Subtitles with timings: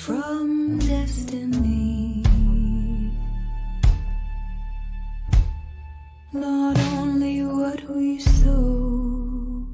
[0.00, 2.24] from destiny.
[6.32, 9.66] Not only what we sow.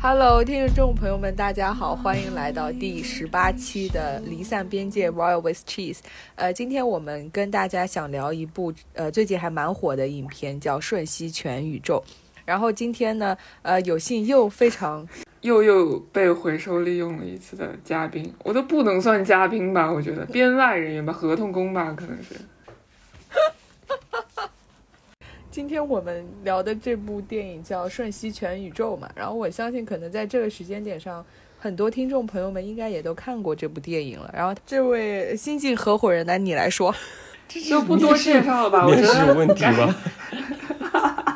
[0.00, 5.98] Hello，听众朋友们，大家好，欢迎来到第十八期的《离散边界 Royal with Cheese》。
[6.36, 12.02] 呃，今天我们跟大家想聊一部呃最近还蛮火的影片，叫《瞬息全宇宙》。
[12.46, 15.06] 然后今天呢，呃，有幸又非常
[15.44, 19.92] 又又被回收利用了一次的嘉宾，我都不能算嘉宾吧？
[19.92, 22.34] 我觉得编外人员吧，合同工吧，可能是。
[25.50, 31.22] 今天我们聊的这部电影叫《瞬息全宇宙》嘛，然后我相信可能在这个时间点上，
[31.58, 34.32] 很多听众朋友们应该也都看过这部电影了。
[34.34, 36.94] 然后这位新晋合伙人来，你来说，
[37.68, 38.86] 就不多介绍了吧？
[38.86, 39.94] 我觉面试有问题吗？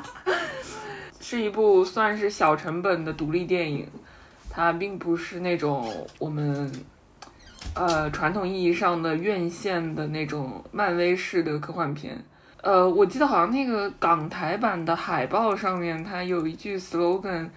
[1.31, 3.87] 是一部算是小成本的独立电影，
[4.49, 5.87] 它并不是那种
[6.19, 6.73] 我们
[7.75, 12.19] 呃传统意义上的院线的那种漫威式的科幻片。
[12.63, 17.51] 呃，我记得好像那个港台版的海报上面，它有一句 slogan，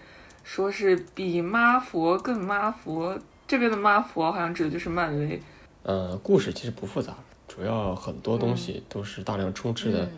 [0.44, 3.18] 说是比妈佛更妈佛。
[3.48, 5.42] 这边的妈佛好像指的就是漫威。
[5.84, 7.16] 呃，故事其实不复杂，
[7.48, 10.12] 主要很多东嗯西都是大量充斥的，嗯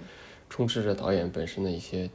[0.50, 2.10] 充斥着导演本身的一些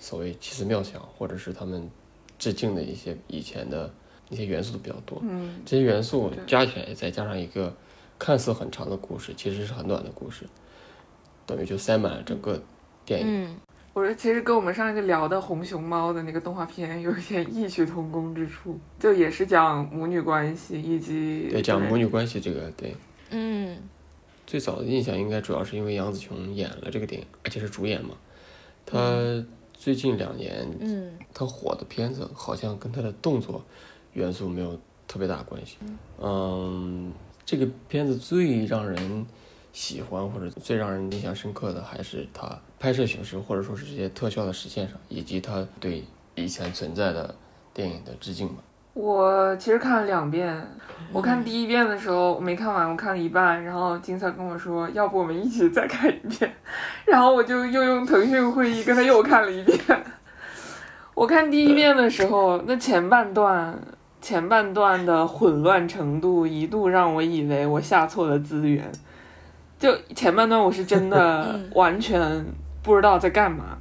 [0.00, 1.90] 所谓奇思妙想，或者是他们
[2.38, 3.92] 致敬的一些以前的
[4.28, 5.18] 一些元素都比较多。
[5.22, 7.74] 嗯，这些元素加起来，再加上一个
[8.18, 10.44] 看似很长的故事，其实是很短的故事，
[11.46, 12.60] 等于就塞满了整个
[13.04, 13.26] 电影。
[13.26, 13.56] 嗯，
[13.92, 22.94] 我觉得其实跟我们上一个聊的红熊猫的那个动画片有一点异曲同工之处，就也是讲母女关系以及对，讲母女关系这个，对，
[23.30, 23.78] 嗯，
[24.46, 28.14] 最早的印象应该主要是因为杨紫琼演了这个电影，而且是主演嘛。
[28.86, 28.98] 她
[29.74, 33.62] 最近两年，嗯，他火的片子好像跟他的动作
[34.14, 35.76] 元素没有特别大关系。
[36.22, 37.12] 嗯，
[37.44, 39.26] 这个片子最让人
[39.72, 47.34] 喜欢或者最让人印象深刻的，还是他拍摄形式或者说是这些特效的实现上，以及他对以前存在的
[47.74, 48.62] 电影的致敬吧。
[48.94, 50.56] 我其实看了两遍，
[51.12, 56.52] 我看第一遍的时候我没看完，我看了一半，然后金灿跟我说，要不我们一起再看一遍，
[57.04, 59.78] 然后我就又用腾讯会议跟他又看了一遍。
[61.14, 63.76] 我看第一遍的时候，那前半段
[64.20, 68.90] 前半段的混乱程度一度让我以为我下错了资源，
[69.76, 71.70] 就前半段我是真的 嗯。
[71.74, 72.44] 完全
[72.82, 73.76] 不知道在干嘛，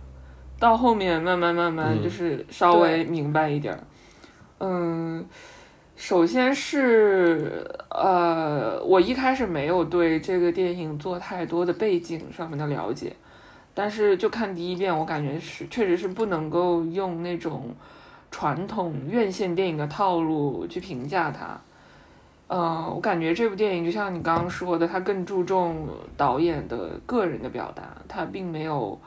[0.60, 2.04] 到后面慢慢慢慢嗯。
[2.04, 3.80] 就是稍微明白一点儿。
[3.80, 3.88] 嗯，
[4.60, 5.26] 嗯
[5.96, 13.16] 首先是呃，我一开始没有对这个电影做太多的背景上面的了解，
[13.74, 17.76] 但是就看第一遍，我感觉是确实是不能够用那种
[18.32, 21.60] 传统院线电影的套路去评价它。
[22.48, 25.88] 呃，我感觉这部电影就像你刚刚说的，它更注重
[26.18, 29.00] 导演的个人的表达，它并没有。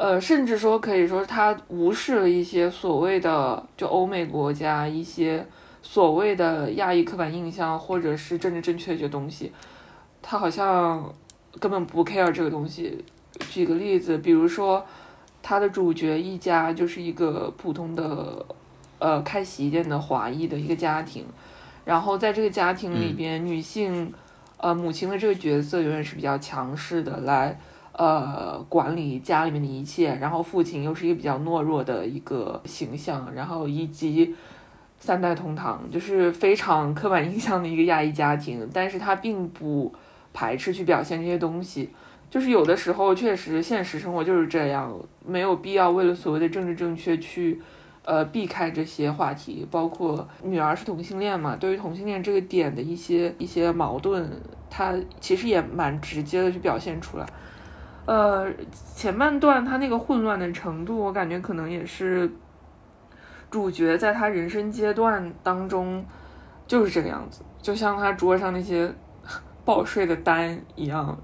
[0.00, 5.44] 呃，甚至说可以说他无视了一些所谓的就欧美国家一些
[5.82, 9.50] 所谓的亚裔刻板印象或者是政治正确这些东西，
[10.22, 11.12] 他好像
[11.58, 13.04] 根本不 care 这个东西。
[13.50, 14.86] 举个例子，比如说
[15.42, 18.46] 他的主角一家就是一个普通的
[19.00, 21.24] 呃开洗衣店的华裔的一个家庭，
[21.84, 24.14] 然后在这个家庭里边，女性
[24.58, 27.58] 呃母亲的这个角色永远是比较强势的来。
[27.98, 34.32] 呃，管理家里面的一切，然后父亲又是一个比较懦弱的一个形象，然后以及
[35.00, 39.92] 三代同堂，就是非常刻板印象的一个亚裔家庭，但是他并不
[40.32, 41.90] 排斥去表现这些东西，
[42.30, 47.60] 就是有的时候确实现实生活就是这样，没有必要为了所谓的政治正确去
[48.04, 54.30] 呃避开这些话题，包括女儿是同性恋嘛，对于同性恋这个点的一些一些矛盾，
[54.70, 57.26] 他其实也蛮直接的去表现出来。
[58.08, 58.50] 呃，
[58.94, 62.30] 前半段他那个混乱的程度，我感觉可能也是
[63.50, 66.02] 主角在他人生阶段当中
[66.66, 68.90] 就是这个样子，就像他桌上那些
[69.62, 71.18] 报税的单一样。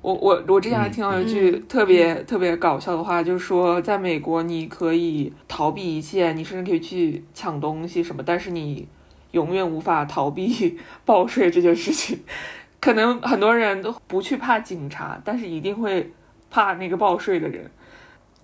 [0.00, 8.88] 我我我之前还听到一句嗯特别、特别搞笑的话，就是说在美国你可以逃避一切，你甚至可以去抢东西什么，但是你
[9.32, 12.20] 永远无法逃避 报税这件事情。
[12.80, 16.12] 可能很多人都不去怕警察，但是一定会
[16.52, 17.68] 怕那个报税的人。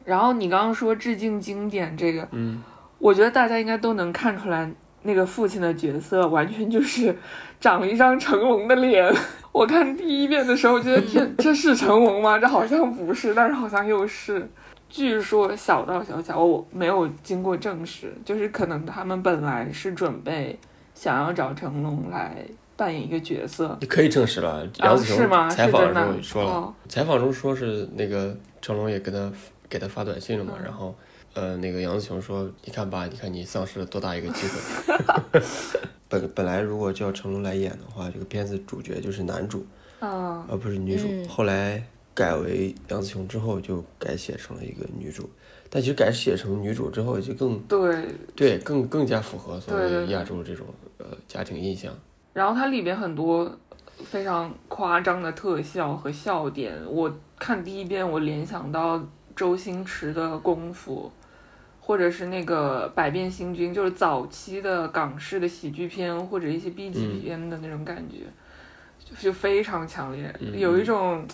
[0.05, 2.62] 然后你刚刚说致敬经典这个，嗯，
[2.99, 4.69] 我觉得大家应该都能看出来，
[5.02, 7.14] 那个父亲的角色完全就是
[7.60, 9.14] 长了一张成龙的脸。
[9.52, 12.38] 我看第一遍的时候，觉得天， 这是成龙吗？
[12.38, 14.49] 这好像不是，但是好像又是。
[14.88, 20.58] 据说小道消息，我没有经过证实，就是可能他们本来是准备
[20.94, 22.34] 想要找成龙来
[22.78, 23.76] 扮演一个角色。
[23.80, 25.16] 你可以证实了，啊，杨紫琼？
[25.50, 29.32] 采访的时候说了，哦采访中说是那个成龙也给他
[29.69, 30.94] 给他发短信了嘛，嗯然后
[31.34, 35.40] 呃那个杨紫琼说，你看吧，你看你丧失了多大一个机会。
[36.08, 39.66] 本本来如果叫成龙来演的话，这个片子主角就是男主，
[39.98, 41.06] 啊，而不是女主。
[41.10, 41.84] 嗯后来
[42.14, 45.28] 改为杨紫琼之后，就改写成了一个女主。
[45.70, 48.06] 但其实改写成女主之后，就更对。
[48.34, 50.64] 对更更加符合所谓亚洲这种
[50.96, 51.92] 呃家庭印象。
[52.32, 53.50] 然后它里边很多
[54.04, 59.02] 非常夸张的特效和笑点，我看第一遍我联想到
[59.34, 61.10] 周星驰的《功夫》，
[61.84, 68.19] 或者是那个《百变星君》，就是早期的港式的喜剧片或者一些 B 级片的那种感觉，
[69.04, 71.26] 就就非常强烈，嗯有一种，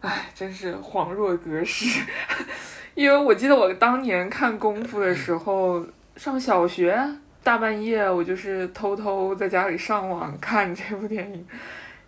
[0.00, 2.00] 哎，真是恍若隔世。
[2.94, 5.86] 因为我记得我当年看《功夫》的时候，
[6.16, 6.98] 上小学。
[7.42, 11.46] 大半夜我就是偷偷在家里上网 看这部电影，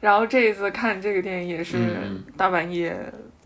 [0.00, 2.96] 然后这一次看这个电影也是嗯大半夜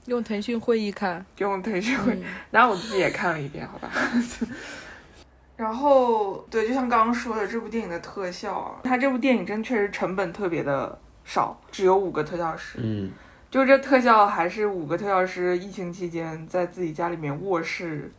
[0.06, 2.22] 用腾讯会议看，用腾讯会，嗯。
[2.50, 3.90] 然后我自己也看了一遍，好吧。
[5.56, 13.10] 然后对，就像刚刚说的，这部电影的特效啊，它这部电影真确实成本特别的少，只有五个特效师，嗯，
[13.50, 18.12] 就这特效还是五个特效师疫情期间在自己家里面卧室，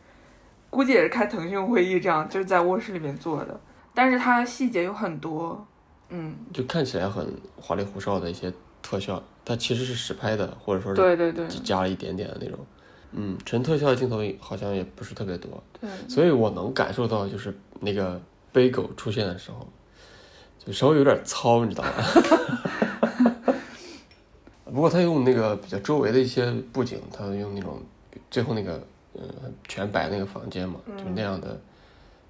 [0.70, 3.60] 估计也是开腾讯会议这样，就是在卧室里面做的。
[3.94, 5.66] 但是它细节有很多，
[6.10, 7.28] 嗯，就看起来很
[7.60, 8.52] 花里胡哨的一些
[8.82, 12.60] 特效，它其实是实拍的，或者说是对对对只加了一点点的那种。
[13.12, 18.22] 嗯，纯特效的镜头好像也不是特别多，对，所以我能感受到，就是那个
[18.52, 19.68] 背狗出现的时候，
[20.64, 21.92] 就稍微有点糙，你知道吗？
[24.66, 27.82] 不过他用那个比较周围的一些布景，他用那种
[28.30, 28.80] 最后那个
[29.14, 29.22] 呃
[29.68, 31.60] 全白那个房间嘛，就那样的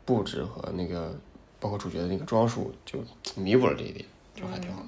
[0.05, 1.13] 布置和那个
[1.59, 2.99] 包括主角的那个装束，就
[3.35, 4.83] 弥补了这一点，就还挺好。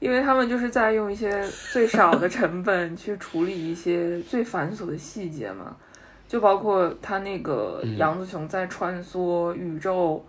[0.00, 5.76] 因为他们就是在用一些最少的成本去处理一些最繁琐的细节嘛，
[6.28, 7.96] 就包括他那个嗯。
[7.96, 10.22] 杨子琼在穿梭宇宙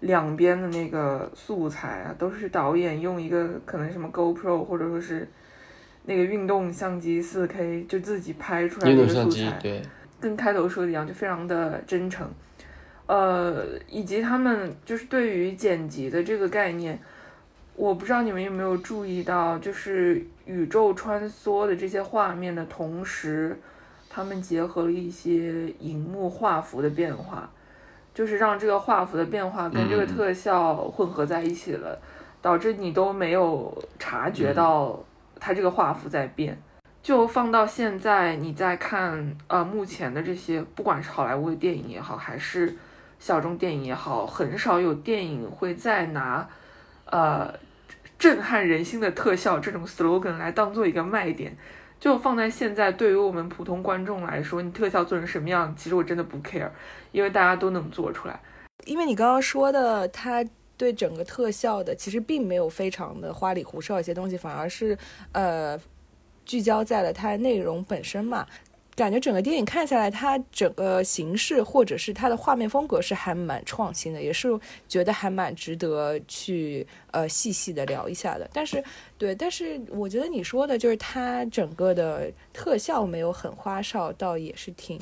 [0.00, 5.28] 两边的那个素材啊，都是导演用一个可能什么 GoPro 或者说是
[6.04, 9.82] 那个运动相机 4K 就自己拍出来的运一个素动相机材，，对，
[10.20, 12.28] 跟开头说的一样，就非常的真诚。
[13.06, 16.96] 呃，以及他们就是对于剪辑的这个概念，
[17.74, 23.58] 我不知道你们有没有注意到，就是宇宙穿梭的这些画面的同时，
[24.08, 27.50] 他们结合了一些荧幕画幅的变化，
[28.14, 31.98] 就是让这个画幅的变化跟这个嗯特效混合在一起了，
[32.40, 35.02] 导致你都没有察觉到
[35.40, 36.56] 它这个画幅在变。
[37.02, 42.76] 就放到现在，你再看呃目前的这些，不管是好莱坞的电影也好，还是
[43.18, 46.48] 小众电影也好，很少有电影会再拿
[47.06, 47.52] 呃
[48.18, 51.56] 震撼人心的特效这种 slogan 来当做一个卖点。
[51.98, 56.70] 就放在现在，对于我们普通观众来说，你特效做成什么样，其实我真的不 care，
[57.12, 58.40] 因为大家都能做出来。
[58.86, 60.42] 因为你刚刚说的，它
[60.78, 64.96] 对整个特效的其实并没有非常的花里胡哨一些东西，反而是
[65.32, 65.78] 呃
[66.50, 68.44] 聚焦在了它内容本身嘛。
[68.96, 74.48] 感觉整个电影看下来，它整个形式或者是它的画面风格是还蛮创新的，也是
[74.88, 78.50] 觉得还蛮值得去呃细细的聊一下的。
[78.52, 78.82] 但是
[79.16, 85.00] 对，但是我觉得你说的就是它整个的特效没有很花哨，倒也是挺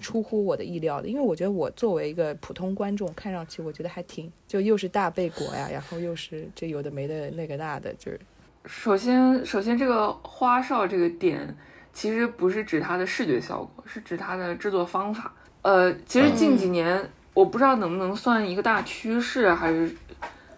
[0.00, 8.18] 出乎我的意料的，因为我觉得我作为一个普通观众，看上去我觉得还挺就又是大背果呀，然后又是这有的没的那个那的，就是
[8.66, 11.56] 首先，首先这个花哨这个点，
[11.92, 15.32] 其实不是指它的视觉效果，是指它的制作方法。
[15.62, 19.94] 呃，其实近几年、我不知道能不能算一个大趋势，还是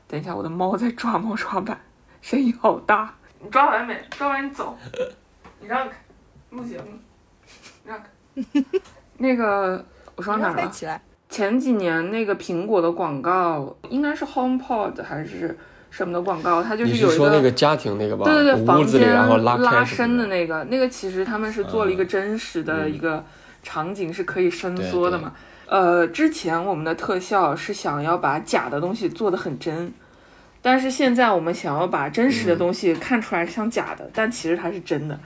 [0.07, 1.79] 等一下，我的猫在抓猫抓板，
[2.21, 3.15] 声音好大。
[3.41, 3.97] 你抓完没？
[4.11, 4.77] 抓完你走，
[5.61, 5.95] 你让开，
[6.50, 6.87] 录节目，
[7.85, 8.09] 让开。
[9.19, 9.85] 那个
[10.17, 10.69] 我说哪儿了？
[10.71, 11.00] 起来。
[11.29, 15.57] 前几年那个苹果的广告，应该是 HomePod 还是
[15.99, 18.25] 什么的广告，它就是有一是说那个家庭那个吧？
[18.25, 23.25] 对对对，房间然后拉伸的那个，那个其实他们是做了一个嗯真实的嗯一个
[23.64, 25.33] 场景，是可以伸缩的嘛。
[25.67, 29.93] 呃，之前我们的特效是想要把假的东西做得很真，
[30.62, 35.19] 但是现在我们想要把真实的嗯东西看出来像假的，但其实它是真的。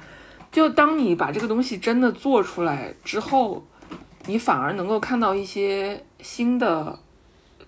[0.50, 3.62] 就当你把这个东西真的做出来之后，
[4.24, 6.98] 你反而能够看到一些新的、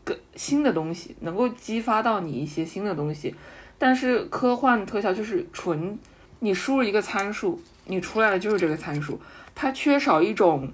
[0.04, 3.34] 个新的东西，能够激发到你一些新的东西。
[3.76, 5.98] 但是科幻特效就是纯，
[6.38, 9.20] 你输入一个参数，你出来的就是这个参数，
[9.54, 10.70] 它缺少一种，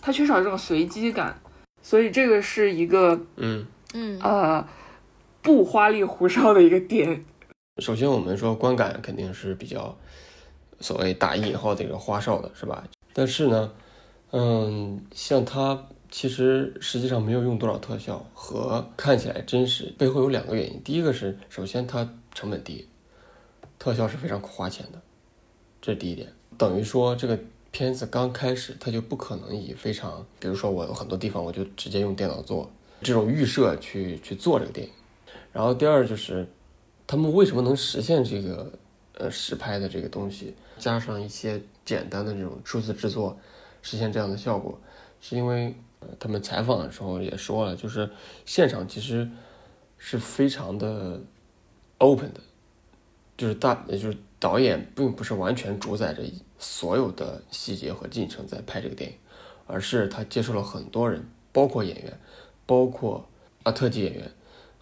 [0.00, 1.40] 它缺少这种随机感，
[1.82, 4.66] 所以这个是一个嗯，嗯呃
[5.42, 7.24] 不花里胡哨的一个点。
[7.78, 9.96] 首先我们说观感肯定是比较
[10.78, 12.84] 所谓打引号这个花哨的，是吧？
[13.12, 13.72] 但是呢，
[14.30, 20.80] 嗯，像它其实实际上没有用多少特效和看起来真实，背后有两个原因。
[20.82, 22.88] 第一个是，首先它成本低，
[23.78, 25.00] 特效是非常花钱的，
[25.80, 26.32] 这是第一点。
[26.58, 27.38] 等于说这个
[27.70, 32.68] 片子刚开始，它就不可能以非常，比如说我有很多地方我就直接用电脑做
[33.02, 34.92] 这种预设去去做这个电影。
[35.52, 36.46] 然后第二就是，
[37.06, 38.72] 他们为什么能实现这个
[39.14, 43.38] 呃实拍的这个东西，加上一些简单的这种数字制作，
[43.80, 44.78] 实现这样的效果，
[45.20, 45.74] 是因为、
[46.18, 48.10] 他们采访的时候也说了，就是
[48.44, 49.28] 现场其实
[49.98, 51.20] 是非常的
[51.98, 52.40] open 的，
[53.36, 56.22] 就是大就是导演并不是完全主宰着
[56.58, 59.16] 所有的细节和进程在拍这个电影，
[59.66, 62.18] 而是他接触了很多人，包括演员，
[62.66, 63.28] 包括
[63.62, 64.30] 啊特技演员。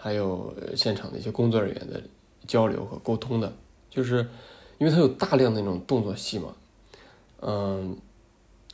[0.00, 2.00] 还有现场的一些工作人员的
[2.46, 3.52] 交流和沟通的，
[3.90, 4.25] 就是
[4.78, 6.54] 因为他有大量的那种动作戏嘛，
[7.40, 7.98] 嗯，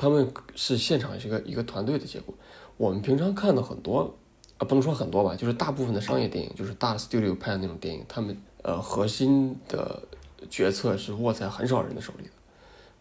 [0.05, 2.35] 他们是现场是一个一个团队的结果。
[2.77, 4.15] 我们平常看的很多
[4.59, 10.03] 啊，不能说很多吧，就是大部分的商业电影，就是大 studio 拍的那种电影，他们呃核心的
[10.51, 12.31] 决策是握在很少人的手里的，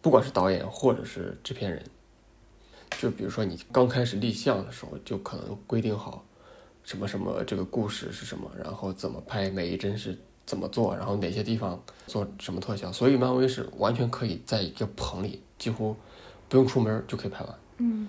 [0.02, 1.84] 不管是导演或者是制片人。
[2.98, 6.24] 就比如说你刚开始立项的时候，就可能规定好。
[6.86, 15.96] 什么什么这个故事是什么，然后怎么拍，每一帧是怎么做，然后哪些地方做什么特效，所以漫威是完全可以在一个棚里，几乎
[16.54, 17.56] 不用出门就可以拍完。
[17.80, 18.08] 嗯，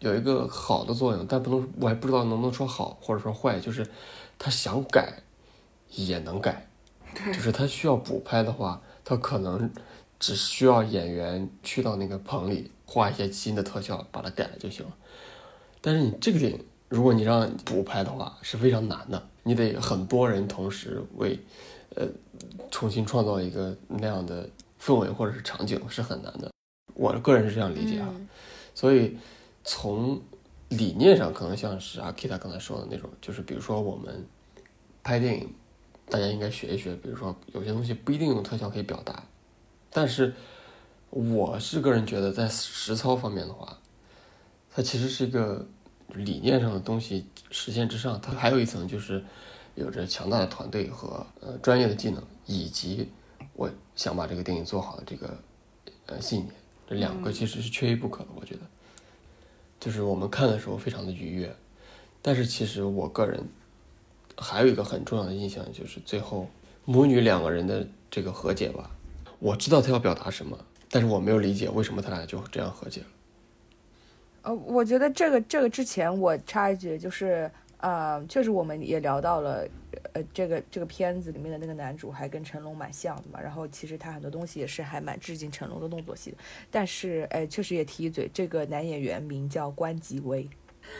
[0.00, 3.88] 有一个好的作用，但不能，我还不知道能不能说好或者说坏，就是
[4.38, 5.22] 他想改
[5.92, 6.68] 也能改，
[7.28, 9.72] 就是他需要补拍的话，他可能
[10.20, 14.92] 只需要演员去到那个棚里画一些新的特效，把它改了就行了。
[15.80, 16.62] 但是你这个电影。
[16.88, 21.36] 如果你让补拍的话是非常难的，你得很多人同时为，
[21.96, 22.06] 呃，
[22.70, 24.48] 重新创造一个那样的
[24.80, 26.48] 氛围或者是场景是很难的。
[26.96, 28.28] 我个人是这样理解啊，嗯、
[28.74, 29.16] 所以
[29.62, 30.20] 从
[30.70, 34.26] 理念上可能像是阿 Kita 刚才说的那种，就是比如说我们
[35.04, 35.54] 拍电影，
[36.08, 39.22] 大家应该学一学，比如说有些东西不一定用特效可以表达，
[39.90, 40.34] 但是
[41.10, 43.78] 我是个人觉得在实操方面的话，
[44.74, 45.66] 它其实是一个。
[46.14, 49.22] 理念上的东西实现之上，它还有一层就是
[49.74, 53.08] 有着强大的团队和呃专业的技能，以及
[53.54, 55.36] 我想把这个电影做好的这个
[56.06, 56.52] 呃信念，
[56.86, 58.28] 这两个其实是缺一不可的。
[58.34, 58.60] 我觉得，
[59.80, 61.54] 就是我们看的时候非常的愉悦，
[62.22, 63.42] 但是其实我个人
[64.36, 66.48] 还有一个很重要的印象，就是最后
[66.84, 68.90] 母女两个人的这个和解吧。
[69.38, 70.58] 我知道他要表达什么，
[70.90, 73.06] 但是我没有理解为什么他俩就这样和解了。
[74.42, 79.66] 呃，我觉得这个这个之前我插一句，就是呃，确实我们也聊到了，
[80.14, 86.36] 呃，这个这个片子里面的那个男主还跟成龙蛮像的嘛，然后其实他很多东西也是还蛮致敬成龙的动作戏的，
[86.70, 90.48] 但是哎，确实也提一嘴，这个男演员名叫关吉威，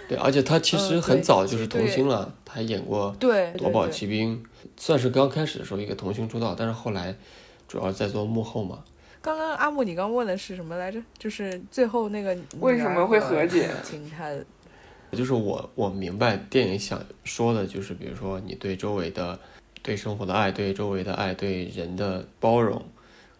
[0.08, 4.42] 对，而且他其实很早就是童星了，他还演过对《夺宝奇兵》，
[4.76, 7.14] 算是刚开始的时候一个童星出道，但是后来
[7.66, 8.84] 主要在做幕后嘛。
[9.22, 11.02] 刚刚阿木，你刚问的是什么来着？
[11.18, 13.68] 就是最后那个为什么会和解？
[13.82, 14.30] 请他，
[15.12, 19.38] 就是我我明白电影想说的，就是比如说你对周围的、
[19.82, 22.84] 对生活的爱，对周围的爱，对人的包容，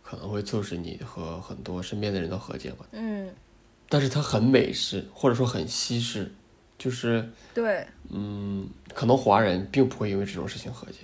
[0.03, 2.87] 可能会促使你和很多身边的人都和解吧。
[2.93, 3.29] 嗯，
[3.89, 6.33] 但是它很美式，或者说很西式，
[6.79, 11.01] 就是对，嗯，可能华人并不会因为这种事情和解，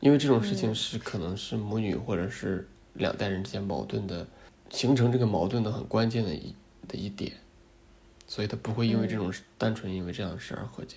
[0.00, 2.68] 因为这种事情是可能是母女或者是。
[2.96, 4.24] 两代人之间矛盾的
[4.70, 6.54] 形成这个矛盾的很关键的一
[6.86, 7.32] 的一点，
[8.26, 10.96] 所以他不会因为这种、嗯、单纯因为这样的事而和解。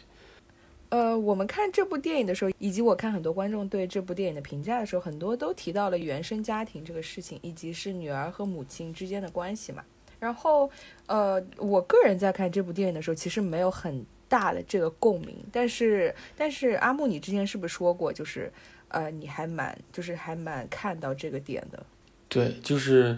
[0.90, 9.84] 呃，我们看这部电影的时候，以及我看很多观众对这部电影的评价的时候，很多都提到了原生家庭这个事情，以及是女儿和母亲之间的关系嘛。
[10.20, 10.70] 然后，
[11.06, 15.36] 呃，我个人在看这部电影的时候，其实没有很大的这个共鸣。
[15.52, 18.52] 但是，但是阿木，你之前是不是说过，就是？
[18.90, 21.86] 呃，你还蛮就是还蛮看到这个点的，
[22.30, 23.18] 对，就是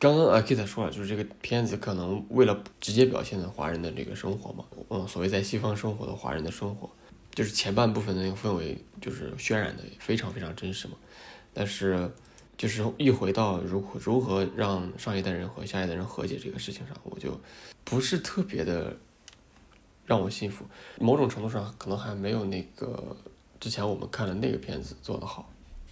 [0.00, 6.88] 刚刚阿 k i t 说了，就是这个片子可能为了直接表现的华人的这个生活嘛，嗯，所谓在西方生活的华人的生活，
[7.34, 10.94] 就是前半部分的那个氛围就是渲染的非常非常真实嘛，
[11.52, 12.10] 但是
[12.56, 17.38] 就是一回到如何如何让上一代人和下一代人和解这个事情上，我就
[17.84, 18.96] 不是特别的
[20.06, 20.64] 让我信服，
[20.98, 23.14] 某种程度上可能还没有那个。
[23.60, 25.46] 之前我们看的那个片子做得好，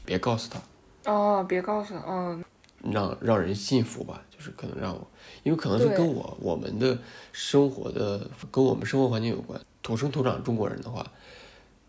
[0.06, 1.12] 别告诉他。
[1.12, 2.42] 哦，别告诉，嗯，
[2.82, 5.06] 让让人信服吧，就是可能让我，
[5.42, 6.98] 因为可能是跟我我们的
[7.32, 9.60] 生活的跟我们生活环境有关。
[9.82, 11.10] 土生土长中国人的话，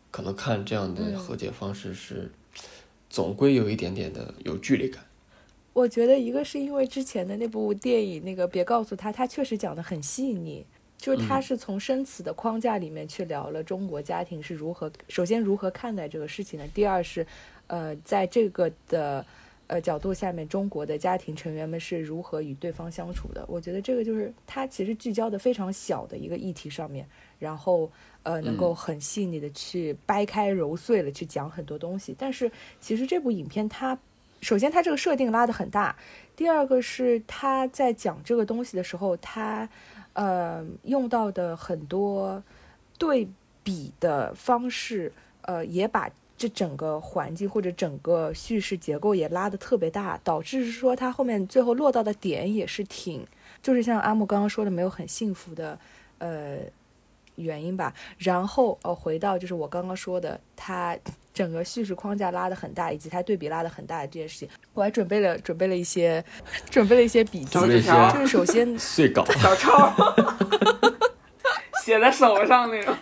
[0.10, 2.32] 可能看这样的和解方式是
[3.10, 5.04] 总归有一点点的有距离感。
[5.74, 10.66] 我觉得一个是因为之前的那部电影，那个别告诉他，他确实讲的很细腻，
[10.98, 17.26] 就是他是从生死的框架里面去聊了中国家庭是如何，首先如何看待这个事情的，第二是，
[17.68, 19.26] 呃，在这个的
[19.70, 23.46] 呃角度下面，中国的家庭成员们是如何与对方相处的。
[23.48, 27.08] 我觉得这个就是它其实聚焦的非常小的一个议题上面，
[27.40, 27.90] 然后
[28.24, 32.14] 呃能够很细腻的去掰开揉碎了去讲很多东西。
[32.18, 33.98] 但是其实这部影片它。
[34.42, 35.94] 首先，它这个设定拉得很大；
[36.34, 39.68] 第二个是他在讲这个东西的时候，他
[40.14, 42.42] 呃用到的很多
[42.98, 43.28] 对
[43.66, 45.12] 比的方式，
[45.42, 53.24] 呃也把这整个环境或者整个叙事结构也拉得特别大，导致是说他后面最后落到的点也是挺，
[53.62, 55.78] 就是像阿木刚刚说的，没有很幸福的
[56.18, 56.58] 呃
[57.36, 57.94] 原因吧。
[58.18, 60.98] 然后呃回到就是我刚刚说的他。
[61.32, 66.22] 整个叙事框架拉得很大，以及它对比拉得很大的这件事情，我还准备了准备了一些
[66.70, 67.66] 准备了一些笔记，就
[68.20, 69.94] 是首先 碎稿小抄，
[71.82, 72.94] 写在手上那种。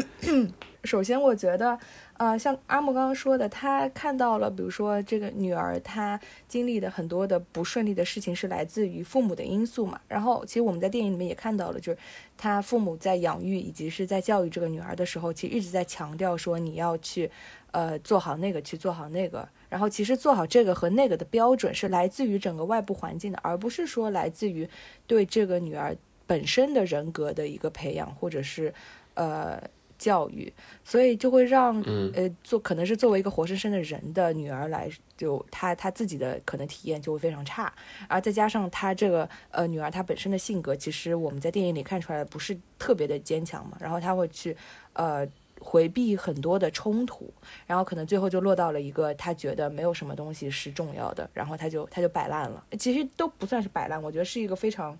[0.84, 1.78] 首先，我觉得。
[2.18, 10.00] 呃，像阿木刚刚说的，他看到了，比如说这个女儿，她经历的很多的不顺利的事情是来自于父母的因素嘛。
[10.06, 11.98] 然后，其实我们在电影里面也看到了，就是
[12.36, 17.28] 他父母在养育以及是在教育这个女儿的时候，其实一直在强调说你要去，
[17.72, 19.48] 呃，做好那个，去做好那个。
[19.68, 24.68] 然后，其实做好这个和那个的标准是来自于整个外部环境的，而不是说来自于
[25.08, 28.72] 对这个女儿本身的人格的一个培养，或者是，
[29.14, 29.60] 呃。
[30.02, 31.80] 教育，所以就会让
[32.12, 37.72] 呃做可能是作为一个活生生的人的女儿来，就她她自己的可能体验就会非常差，
[38.08, 44.56] 而再加上她这个呃女儿她本身的性格，其实我们在电影里看出来不是特别的坚强嘛，然后她会去
[44.94, 45.24] 呃
[45.60, 47.32] 回避很多的冲突，
[47.68, 54.98] 然后可能最后就落到了一个她觉得没有什么东西是重要的，然后她就她就摆烂了，其实都不算是摆烂，我觉得是一个非常。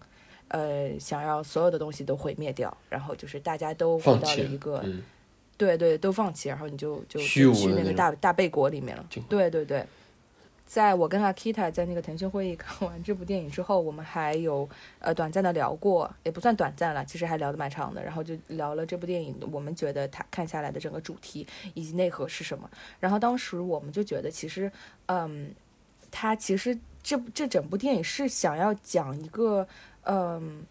[0.53, 4.85] 呃，想要所有的东西都毁灭掉，然后就是大家都回到了一个，
[5.57, 9.07] 对对，都放弃，然后你就就去那个大大贝国里面了。
[9.31, 9.83] 对对对，
[10.67, 18.05] 在我跟阿 Kita 在那个腾讯会议 看完这部电影之后，我们还有呃短暂的聊过，也不算短暂了，其实还聊得蛮长的。
[18.05, 22.69] 然后就聊了这部电影，我们觉得它看下来的整个主题以及内核是什么。
[23.01, 24.71] 然后当时我们就觉得，其实
[25.07, 25.51] 嗯，
[26.11, 29.67] 它其实这这整部电影是想要讲一个。
[30.05, 30.65] 嗯，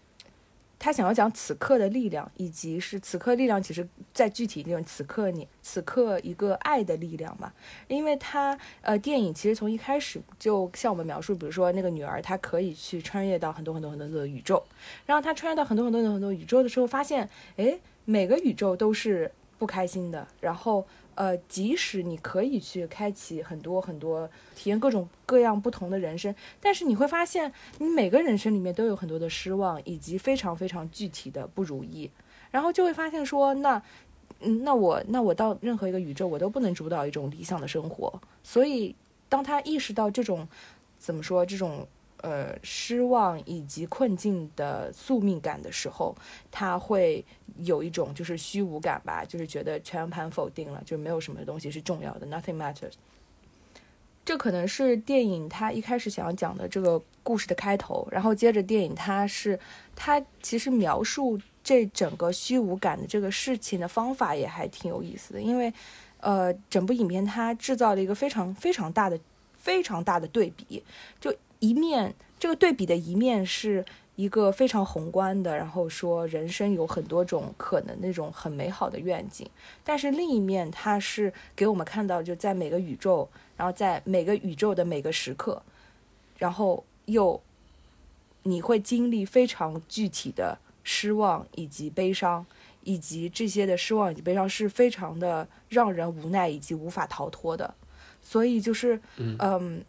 [0.79, 7.53] 他想要讲此刻的力量，以及是此刻力量，其实在具体那种此刻你此刻一个爱的力量嘛。
[7.87, 14.63] 因为他呃，电影其实从一开始就向我们描述，比如说那个女儿，她可以去穿越到很多很多很多的宇宙，
[15.05, 20.85] 然后她穿越到很多很多很多很多宇宙的时候，发现哎，每个宇宙都是不开心的，然后。
[21.15, 32.09] 呃，即使你可以去开启很多很多体验各种各样不同的人生，但是你会发现，你每个人生里面都有很多的失望，以及非常非常具体的不如意，
[32.49, 33.81] 然后就会发现说，那，
[34.39, 38.21] 嗯，那我那我到任何一个宇宙，我都不能主导一种理想的生活。
[38.43, 38.95] 所以，
[39.27, 40.47] 当他意识到这种，
[40.97, 41.87] 怎么说这种。
[42.21, 46.15] 呃，失望以及困境的宿命感的时候，
[46.51, 47.25] 他会
[47.57, 52.93] 有一种就是虚无感吧，就是觉得全盘否定了，就没有什么东西是重要的，nothing matters。
[54.23, 59.59] 这可能是电影他一开始想要讲的这个故事的开头，然后接着电影它是
[59.95, 65.73] 它其实描述这整个虚无感的这个事情的方法也还挺有意思的，因为
[66.19, 69.19] 呃，整部影片它制造了一个非常非常大的
[69.57, 70.83] 非常大的对比，
[71.19, 71.35] 就。
[71.61, 79.47] 一面，这个对比的一面是一个非常宏观的，然后说人生有很多种可能那种很美好的愿景。
[79.83, 85.61] 但是另一面，它是给我们看到，就在每个宇宙，然后在每个宇宙的每个时刻，
[86.39, 87.39] 然后又
[88.41, 92.43] 你会经历非常具体的失望以及悲伤，
[92.83, 97.71] 以及这些的失望以及悲伤是非常的让人无奈以及无法逃脱的。
[98.19, 99.85] 所以就是，嗯。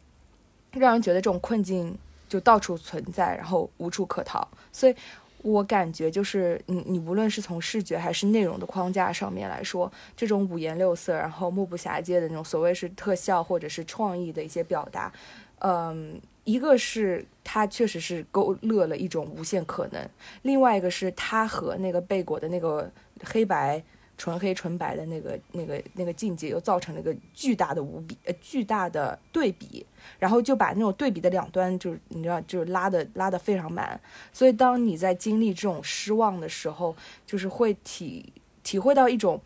[0.72, 1.96] 让人觉得这种困境
[2.28, 4.46] 就到处存在，然后无处可逃。
[4.72, 4.94] 所以
[5.42, 15.12] 我感觉就是，你你无论是从视觉还是内容的框架上面来说，这种五颜六色，然后目不暇接的那种所谓是特效或者是创意的一些表达，
[15.58, 20.08] 嗯，一个是它确实是勾勒了一种无限可能，
[20.42, 22.90] 另外一个是它和那个贝果的那个
[23.24, 23.82] 黑白。
[24.22, 29.85] 纯黑纯白的那个、那个、那个境界，又造成了一个巨大的无比呃巨大的对比，
[30.20, 34.00] 然后就把那种对比的两端，就是你知道，就是拉的拉的非常满。
[34.32, 36.94] 所以当你在经历这种失望的时候，
[37.26, 38.32] 就是会体
[38.62, 39.40] 体会到一种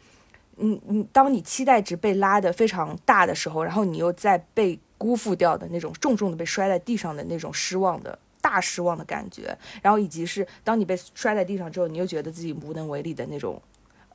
[0.56, 13.58] 你你当你期待值被拉得非常大的时候，然后你又在被辜负掉的那种重重的被摔在地上的那种失望的大失望的感觉，然后以及是当你被摔在地上之后，你又觉得自己无能为力的那种，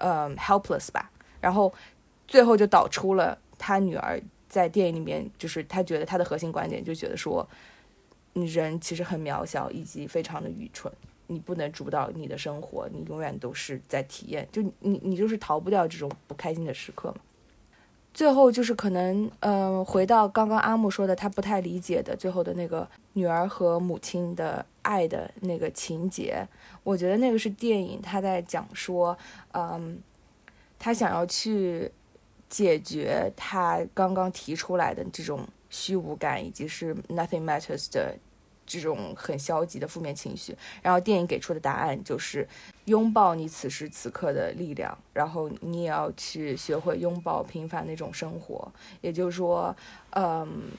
[0.02, 1.10] 嗯，helpless 吧，
[1.40, 1.72] 然后
[2.28, 7.48] 最后就导出了他女儿在电影里面，就是他觉得他的核心观点就觉得说，
[8.34, 10.92] 你人其实很渺小，以及非常的愚蠢。
[11.28, 17.18] 你不能主导你的生活，你永远都是在体验，就你你就是逃不掉这种不开心的时刻嘛。
[18.13, 26.45] 最后就是可能，嗯、回到刚刚阿木说的，他不太理解的最后的那个女儿和母亲的爱的那个情节，
[26.84, 29.17] 我觉得那个是电影他在讲说，
[29.54, 29.97] 嗯，
[30.78, 31.89] 他想要去
[32.50, 38.13] 解决他刚刚提出来的这种虚无感，以及是 nothing matters 的
[38.65, 40.56] 这种很消极的负面情绪。
[40.82, 42.47] 然后电影给出的答案就是
[42.86, 48.71] 拥抱你此时此刻的力量，然后你也要去学会拥抱平凡那种生活。
[49.02, 49.76] 也就是说，
[50.12, 50.71] 嗯，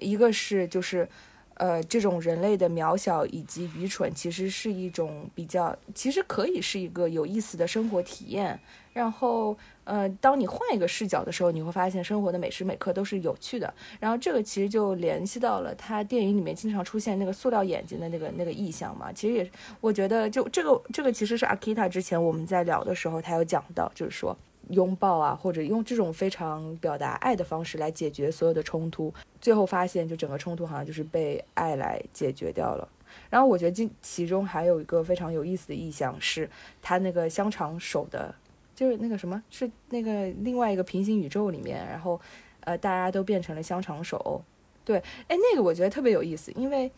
[0.00, 1.08] 一个是就是。
[1.56, 8.58] 呃，这种人类的渺小以及愚蠢，其实是一种比较，其实可以是一个有意思的生活体验。
[8.92, 13.72] 然后，呃，当你换一个视角的时候，你会发现生活的每时每刻都是有趣的。
[14.00, 19.12] 然后，这个其实就联系到了他电影里面经常出现那个塑料眼睛的那个那个意象嘛。
[19.12, 19.50] 其实也，
[19.82, 24.34] 我觉得就这个这个其实是 Akita 之前我们在聊的时候，他有讲到，就是说
[24.70, 29.12] 拥抱啊，或者用这种非常表达爱的方式来解决所有的冲突。
[29.40, 32.88] 最后发现，就整个冲突好像就是被爱来解决掉了。
[33.30, 36.48] 然后我觉得这其中还有一个非常有意思的意象，是
[36.82, 38.34] 他那个香肠手的，
[38.74, 42.20] 就是那个什么，是那个另外一个平行宇宙里面，然后
[42.60, 44.42] 呃大家都变成了香肠手。
[44.84, 44.98] 对，
[45.28, 46.90] 哎，那个我觉得特别有意思，因为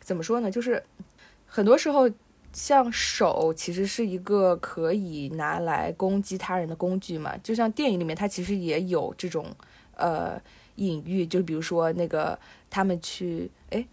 [0.00, 0.82] 怎么说呢，就是
[1.46, 2.08] 很多时候
[2.54, 9.54] 像手其实是一个可以拿来攻击他人的工具嘛，就像电影里面它其实也有这种
[9.96, 10.40] 呃。
[10.76, 12.36] 隐喻，就比如说那个
[12.68, 13.86] 他们去，哎，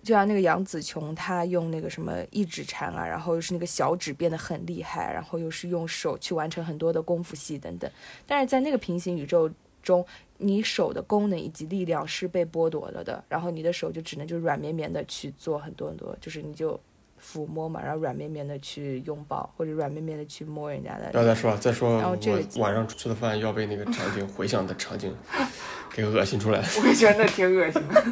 [0.00, 7.90] 就像那个杨紫琼，她用那个什么一指禅啊，然后又是那个小指变得很厉害，然后又是用手去完成很多的功夫戏等等。
[8.28, 9.50] 但是在那个平行宇宙
[9.82, 10.06] 中，
[10.38, 16.78] 你手的功能以及力量是被剥夺了的，然后你的手就只能就软绵绵的去做很多很多，就是你就
[17.22, 21.10] 抚摸嘛，然后软绵绵的去拥抱，或者软绵绵的去摸人家的。
[21.12, 25.14] 不要再说了，再说然后这个我晚上吃的饭要被那个场景回想的场景
[25.94, 26.64] 给恶心出来。
[26.82, 28.02] 我也觉得挺恶心的。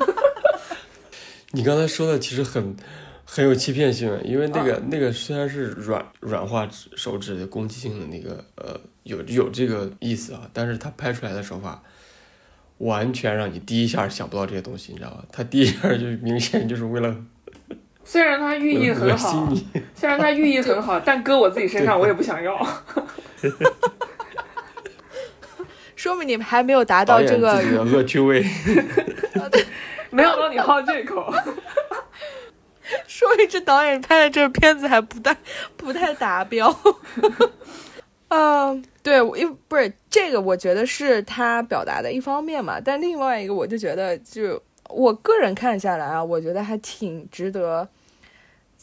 [1.53, 2.77] 你刚才说的其实很
[3.25, 11.83] 很有欺骗性，因为那个、那个虽然是软软化手指的攻击性的那个呃有有这个意思啊，但是他拍出来的手法
[12.79, 15.25] 完全让你第一下想不到这些东西，你知道吧？
[15.33, 17.17] 他第一下就明显就是为了
[18.09, 19.53] 虽然它 寓意很好，
[19.95, 22.57] 虽然它寓意很好，但搁我自己身上我也不想要。
[25.95, 27.53] 说明你们还没有达到这个
[27.93, 28.43] 恶趣味，
[30.09, 31.31] 没有到你好这口。
[33.07, 35.37] 说明这导演拍的这个片子还不太
[35.77, 36.75] 不太达标。
[38.29, 47.87] 嗯，对，我因不是这个，我觉得是他表达的一方面嘛，但另外一个我就觉得，就我个人看下来啊，我觉得还挺值得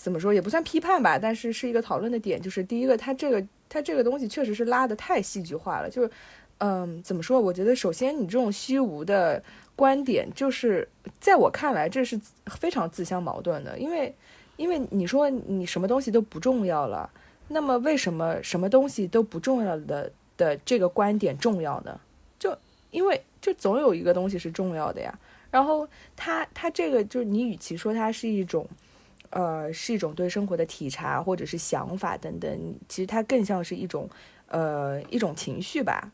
[0.05, 6.11] 怎么说，也不算批判吧，但是是一个讨论的点，就是第一个，它这个它这个东西确实是拉的太戏剧化了，就是
[6.59, 7.41] 嗯，怎么说？
[7.41, 9.41] 我觉得首先你这种虚无的
[9.75, 10.87] 观点，就是
[11.19, 14.13] 在我看来，这是非常自相矛盾的，因为
[14.57, 17.09] 因为你说你什么东西都不重要了，
[17.47, 21.99] 那么为什么什么东西都不重要的的这个观点重要呢？
[22.37, 22.55] 就
[22.91, 25.17] 因为就总有一个东西是重要的呀。
[25.49, 28.67] 然后它它这个就是你与其说它是一种。
[29.35, 32.49] 呃，是一种对生活的体察，或者是想法等等。
[32.87, 34.09] 其实它更像是一种，
[34.47, 36.09] 呃，一种情绪吧。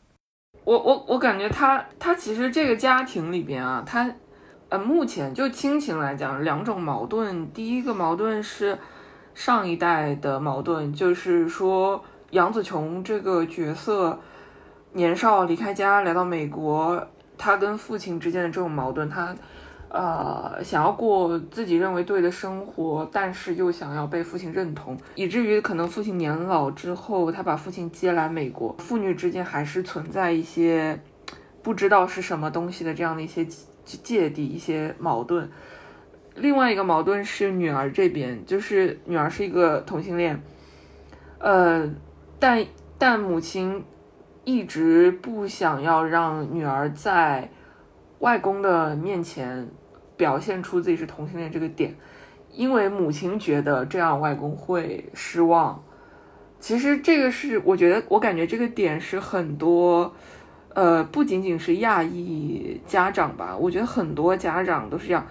[0.64, 4.12] 我我我感觉他他其实这个家庭里边啊，他
[4.70, 7.48] 呃目前就亲情来讲，两种矛盾。
[7.52, 8.76] 第一个矛盾是
[9.34, 14.18] 上一代的矛盾，就是说杨紫琼这个角色
[14.94, 17.06] 年少离开家来到美国，
[17.38, 19.32] 他跟父亲之间的这种矛盾，他
[19.92, 30.98] 呃想要过自己认为对的生活，但是又想要被父亲认同，以至于可能父亲年老之后，他把父亲接来美国，父女之间还是存在一些
[31.62, 33.46] 不知道是什么东西的这样的一些
[33.84, 35.50] 芥蒂、一些矛盾。
[36.36, 40.42] 另外一个矛盾是女儿这边，就是女儿是一个同性恋，
[41.38, 41.86] 呃，
[42.38, 42.64] 但
[42.96, 43.84] 但母亲
[44.44, 47.50] 一直不想要让女儿在
[48.20, 49.68] 外公的面前
[50.16, 51.96] 表现出自己是同性恋这个点，
[52.52, 55.82] 因为母亲觉得这样外公会失望，
[56.60, 60.12] 其实这个是我觉得，我感觉这个点是很多，
[60.74, 65.26] 呃，不仅仅是亚裔家长吧，我觉得很多家长都是这样，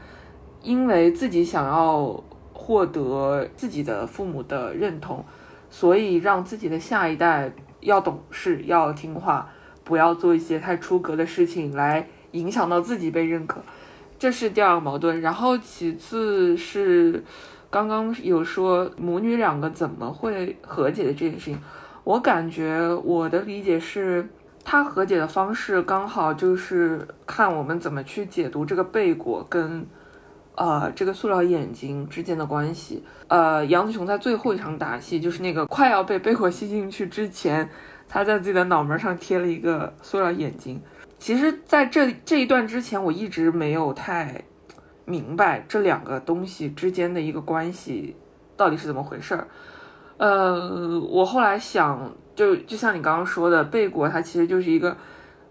[0.62, 5.24] 因为自己想要获得自己的父母的认同，
[5.70, 9.50] 所以让自己的下一代要懂事、要听话，
[9.84, 13.62] 不要做一些太出格的事情来影响到自己被认可，
[14.21, 15.19] 这是第二个矛盾。
[15.19, 17.23] 然后其次是。
[17.73, 21.57] 刚刚有说母女两个怎么会和解的这件事情，
[22.03, 24.27] 我感觉我的理解是，
[24.62, 29.88] 他和解的方式刚好就是看我们怎么去解读这个贝果跟，
[30.55, 33.01] 呃，这个塑料眼睛之间的关系。
[33.29, 37.69] 呃，杨子琼在最后一场打戏，就是那个快要被贝果吸进去之前，
[38.10, 40.81] 他在自己的脑门上贴了一个塑料眼睛。
[41.21, 44.43] 其实，在这这一段之前，我一直没有太。
[45.05, 48.15] 明白这两个东西之间的一个关系
[48.57, 49.47] 到底是怎么回事儿？
[50.17, 54.97] 呃，我后来想，就就像你刚刚说的，贝果它其实就是一个，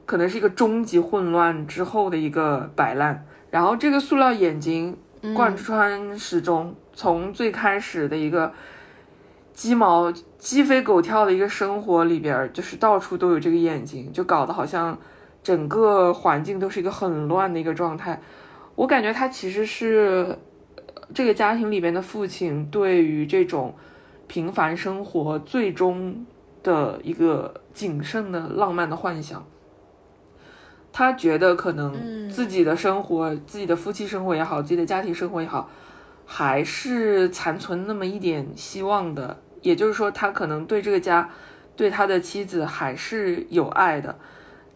[0.06, 3.24] 可能是一个终极混乱之后的一个摆烂。
[3.50, 4.96] 然后这个塑料眼睛
[5.36, 8.52] 贯穿始终，从最开始的一个
[9.52, 14.98] 鸡毛鸡飞狗跳的一个生活里边，就是到处都有这个眼睛，就搞得好像
[15.42, 18.20] 整个环境都是一个很乱的一个状态。
[18.74, 20.38] 我感觉他其实是
[21.12, 23.74] 这个家庭里边的父亲对于这种
[24.26, 26.24] 平凡生活最终
[26.62, 29.44] 的一个谨慎的浪漫的幻想。
[30.92, 35.70] 他觉得可能自己的生活、自己的夫妻生活也好，自己的家庭生活也好，
[36.26, 39.38] 还是残存那么一点希望的。
[39.62, 41.30] 也就是说，他可能对这个家、
[41.76, 44.18] 对他的妻子还是有爱的，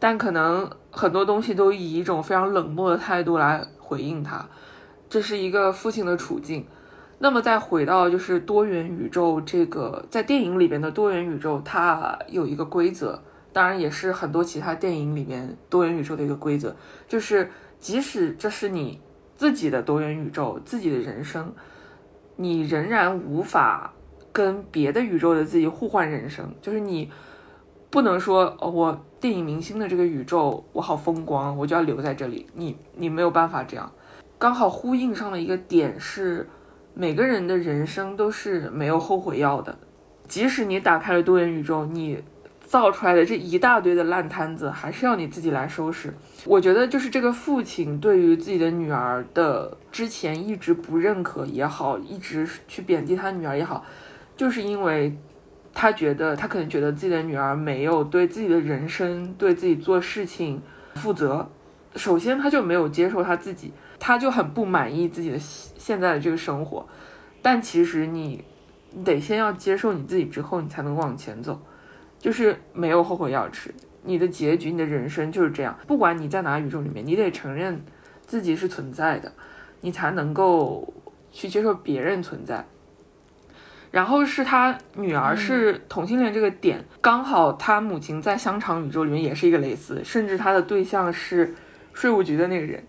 [0.05, 3.67] 但可能很多东西都以一种非常冷漠的态度来。
[3.79, 4.47] 回应他，
[5.09, 6.67] 这是一个父亲的处境。
[7.19, 13.19] 那么再回到就是多元宇宙这个，在电影里边的多元宇宙，它有一个规则，
[13.51, 16.77] 当然也是很多其他电影里面多元宇宙的一个规则，
[17.09, 19.01] 就是即使这是你
[19.35, 21.51] 自己的多元宇宙，自己的人生，
[22.37, 23.95] 你仍然无法
[24.33, 27.11] 跟别的宇宙的自己互换人生，就是你
[27.95, 29.05] 不能说哦我。
[29.21, 32.45] 电影明星的这个宇宙，我好风光，我就要留在这里。
[32.53, 33.91] 你你没有办法这样，
[34.37, 36.47] 刚好呼应上的一个点是，
[36.93, 39.79] 每个人的人生都是没有后悔药的。
[40.29, 42.23] 即使你打开了多元宇宙，你
[42.67, 46.13] 造出来的这一大堆的烂摊子，还是要你自己来收拾。
[46.45, 53.83] 我觉得就是这个父亲对于自己的女儿的之前一直不认可也好，一直去贬低他女儿也好，
[54.37, 55.17] 就是因为。
[55.75, 60.63] 他觉得，他可能觉得自己的女儿没有对自己的人生、对自己做事情
[60.95, 61.51] 负责。
[61.97, 66.87] 首先，他就没有接受他自己，他就很不满意自己的现在的这个生活。
[67.43, 68.45] 但其实，你
[69.05, 71.61] 得先要接受你自己之后，你才能往前走。
[72.19, 75.79] 就是没有后悔药吃，你的结局、你的人生就是这样。
[75.87, 77.85] 不管你在哪宇宙里面，你得承认
[78.25, 79.31] 自己是存在的，
[79.83, 80.91] 你才能够
[81.31, 82.65] 去接受别人存在。
[83.95, 91.55] 然后是他女儿是同性恋这个点，刚好他母亲在香肠宇宙里面也是一个蕾丝，甚至他的对象是
[91.93, 92.85] 税务局的那个人。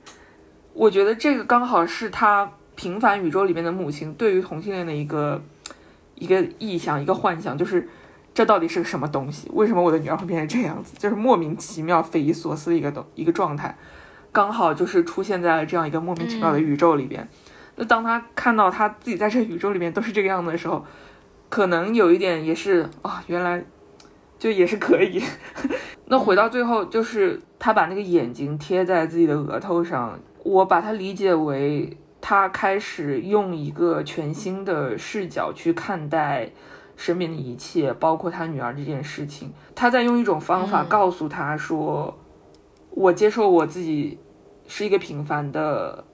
[0.73, 5.39] 我觉得这个刚好是他平凡宇宙里面的母亲对于同性恋的一个
[6.15, 7.87] 一个臆想、一个幻想，就是
[8.33, 9.47] 这到底是个什么东西？
[9.53, 10.95] 为什么我的女儿会变成这样子？
[10.97, 13.77] 就是莫名其妙、匪夷所思的一个东一个状态，
[14.31, 17.29] 刚好就是出现在了这样一个莫名其妙的宇宙里边。
[17.77, 20.85] 那当他看到他自己在这宇宙里面都是这个样子的时候，
[21.49, 23.63] 可能有一点也是啊，原来
[24.39, 25.21] 就也是可以。
[26.07, 36.51] 那回到最后，就是他把那个眼睛贴在自己的额头上，我把它理解为他开始用一个全新的视角去看待
[36.95, 39.51] 身边的一切，包括他女儿这件事情。
[39.75, 42.17] 他在用一种方法告诉他说
[42.91, 44.17] ：“我接受我自己
[44.67, 46.05] 是一个平凡的。”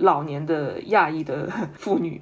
[0.00, 2.20] 老年的亚裔的 妇女，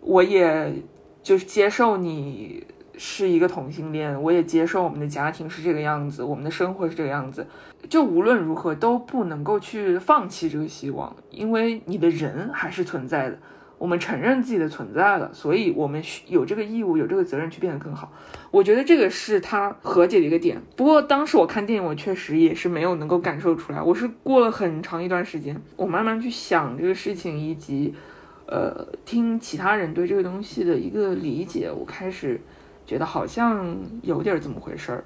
[0.00, 0.74] 我也
[1.22, 2.66] 就是接受你
[2.98, 7.46] 是一个同性恋，我也接受我们的家庭是这个样子，我们的生活是这个样子。
[7.88, 13.38] 就无论如何都不能够去放弃这个希望，因为你的人还是存在的。
[13.80, 18.12] 我们承认自己的存在了，所以我们有这个义务，有这个责任去变得更好。
[18.50, 20.60] 我觉得这个是他和解的一个点。
[20.76, 23.80] 不过当时我看电影，我确实也是没有能够感受出来。
[23.80, 27.94] 我是过了很长一段时间，我慢慢去想这个事情，以及
[28.44, 32.38] 呃听其他人对这个东西的一个理解，我开始
[32.84, 35.04] 觉得好像有点这么回事儿。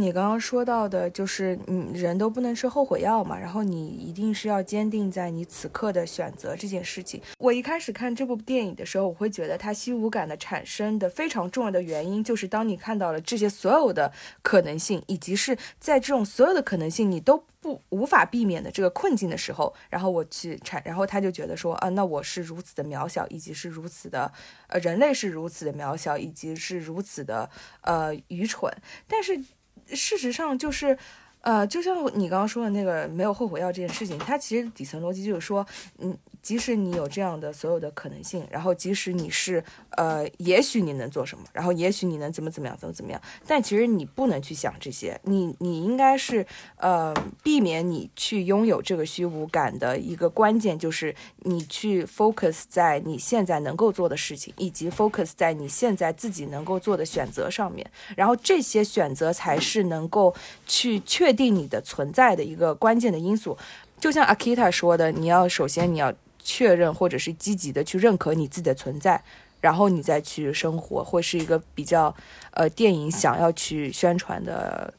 [0.00, 7.20] 你刚刚说到的就是，嗯，人都不能吃后悔药嘛，然后你一定是要坚定在你此刻的选择这件事情。
[7.36, 24.32] 我一开始看这部电影的时候，我会觉得它虚无感的产生的非常重要的原因，就是当你看到了这些所有的可能性，以及是在这种所有的可能性你都不无法避免的这个困境的时候，然后我去产，然后他就觉得说啊，那我是如此的渺小，以及是如此的，
[24.68, 27.50] 呃，人类是如此的渺小，以及是如此的
[27.82, 28.72] 呃愚蠢，
[29.06, 29.38] 但是。
[29.86, 30.96] 事实上就是，
[31.42, 35.66] 呃，就像你刚刚说的那个没有后悔药这件事情，它其实底层逻辑就是说，
[35.98, 39.62] 嗯，即使你有这样的所有的可能性，然后即使你是
[39.96, 60.32] 呃，也许你能做什么，然后也许你能怎么怎么样，怎么怎么样，但其实你不能去想这些，你你应该是呃，避免你去拥有这个虚无感的一个关键就是你去 focus 在你现在能够做的事情，以及 focus 在你现在自己能够做的选择上面，然后这些选择才是能够
[60.66, 63.56] 去确定你的存在的一个关键的因素。
[63.98, 69.22] 就像 Akita 说的，你要首先你要确认或者是积极的去认可你自己的存在，
[69.60, 72.14] 然后你再去生活，会是一个比较
[72.50, 74.92] 呃电影想要去宣传的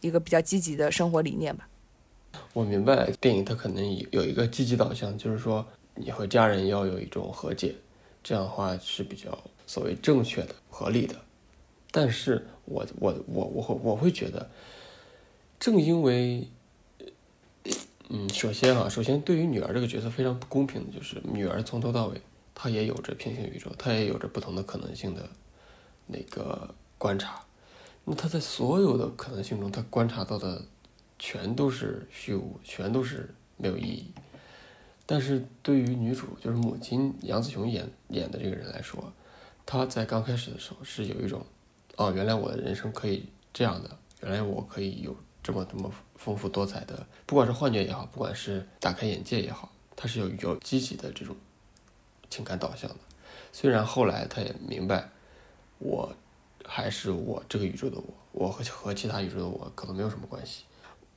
[0.00, 1.66] 一个比较积极的生活理念吧。
[2.52, 7.74] 我明白电影它可能有有一个积极导向，就是说你和家人要有一种和解，
[8.22, 11.14] 这样的话是比较所谓正确的、合理的。
[11.90, 14.50] 但是我我我我会我会觉得，
[15.62, 16.48] 正因为，
[18.08, 22.20] 嗯，首先啊，首先对于女儿这个角色非常不公平的就是，女儿从头到尾
[22.52, 25.28] 她也有着平行宇宙，她也有着不同的可能性的
[26.08, 27.44] 那个观察。
[28.02, 30.64] 那她在所有的可能性中，她观察到的
[31.16, 34.10] 全都是虚无，全都是没有意义。
[35.06, 39.12] 但是对于女主，就是母亲杨紫琼演演的这个人来说，
[39.64, 41.46] 她在刚开始的时候是有一种，
[41.94, 51.34] 哦，原来我的人生可以这样的，原来我可以有这么这么丰富多彩的，不管是幻觉也好，不管是打开眼界也好，它是有有积极的这种
[52.30, 52.96] 情感导向的。
[53.52, 55.08] 虽然后来他也明白，
[55.78, 56.14] 我
[56.64, 60.64] 还是我这个宇宙的我，我和和其他宇宙的我可能没有什么关系。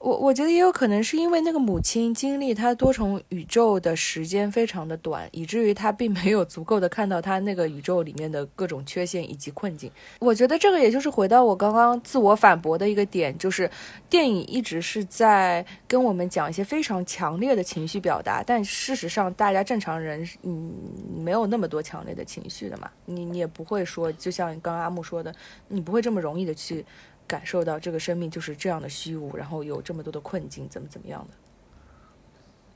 [0.05, 9.89] 我我觉得也有可能是因为那个母亲经历她多重宇宙的时间非常的短，以至于她并没有足够的看到她那个宇宙里面的各种缺陷以及困境。
[10.19, 13.67] 我觉得这个也就是回到我刚刚自我反驳的一个点，就是
[14.07, 20.71] 电影一直是在跟我们讲一些非常强烈的情绪表达，但事实上大家正常人嗯
[21.17, 25.33] 没有那么多强烈的情绪的嘛，你你也不会说，就像刚刚阿木说的，
[25.67, 26.85] 你不会这么容易的去。
[27.27, 31.33] 感受到这个生命就是这样的虚无，然后有这么多的困境，怎么怎么样的。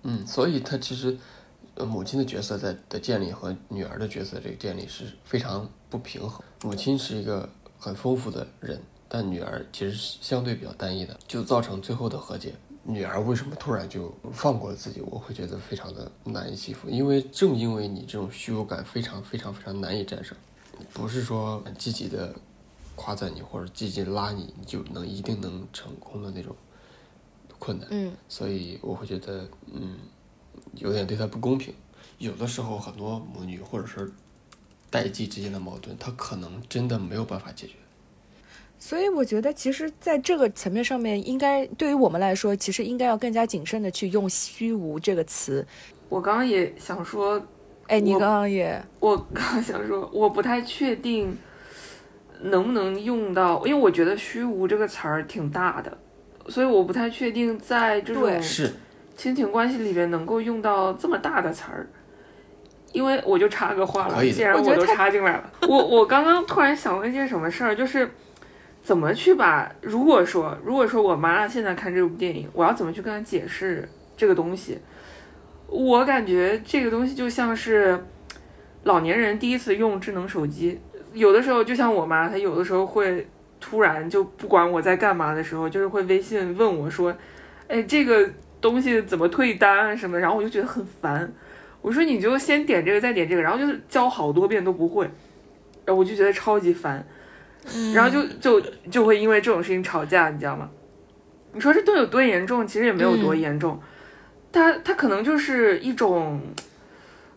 [0.03, 1.17] 嗯，所以他其实，
[1.75, 6.41] 呃，母亲的角色在的建立和女儿的角色这个建立是非常不平衡。
[6.63, 12.53] 母亲是一个很丰富的人，但女儿其实是相对比较单一的，就造成最后的和解。
[12.83, 15.01] 女儿为什么突然就放过了自己？
[15.01, 20.35] 我会觉得非常的难以欺负，因为正因为你这种虚无感非常非常非常难以战胜，
[20.93, 22.33] 不是说积极的
[22.99, 26.53] 夸赞你或者积极拉你，你就能一定能成功的那种
[27.57, 27.87] 困难。
[27.91, 29.97] 嗯，所以我会觉得，嗯，
[30.73, 31.73] 有点对他不公平。
[32.17, 34.11] 有的时候，很多母女或者是
[34.89, 37.75] 代际之间的矛盾，他可能真的没有办法解决。
[38.77, 45.65] 所以我觉得，其实在这个层面上面，应该对于我们来说，其实应该要更加谨慎的去用“虚无”这个词。
[46.09, 47.41] 我刚刚也想说，
[47.87, 51.37] 哎，你刚刚也我刚刚想说，我不太确定
[52.41, 55.97] 能不能用到，因为我觉得“虚无”这个词儿挺大的，
[56.47, 58.73] 所以我不太确定在这种是，
[59.15, 61.87] 亲情关系里边能够用到这么大的词儿。
[62.91, 68.09] 因为我就插个话了，既然我都插进来了， 我我刚刚突然想了一件什么事儿，就是
[68.81, 74.79] 怎么去把，如果说如果说我妈现在看这部电影，我要怎么去跟她解释这个东西？
[75.67, 78.03] 我感觉这个东西就像是
[78.85, 80.79] 老年人第一次用智能手机，
[81.13, 83.27] 有的时候就像我妈，她有的时候会
[83.59, 87.15] 突然就不管我在干嘛的时候，就是会微信问我说
[87.67, 88.29] ：“哎，这个
[88.61, 91.31] 东西怎么退单啊什么？”然后我就觉得很烦。
[91.81, 95.05] 我说你就先点这个，再点这个，然后就是教好多遍都不会，
[95.85, 97.05] 然后我就觉得超级烦，
[97.95, 98.61] 然后就就
[98.91, 100.69] 就会因为这种事情吵架，你知道吗？
[101.53, 102.67] 你说这都有多严重？
[102.67, 103.79] 其实也没有多严重，
[104.51, 106.41] 他他可能就是一种，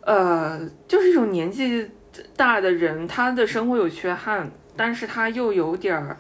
[0.01, 1.89] 呃，就是一种年纪
[2.37, 6.17] 大的人，他的生活有缺憾，但是他又有点儿，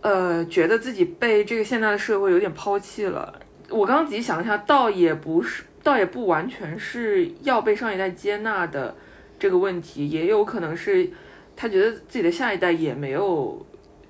[0.00, 3.40] 呃，觉得自己被这个现在的社会有点抛弃了。
[3.70, 8.94] 我刚刚仔细想了一下，倒也不是，倒也不完全是要被上一代接纳的
[9.38, 11.10] 这个问题，也有可能是
[11.54, 13.66] 他觉得自己的下一代也没有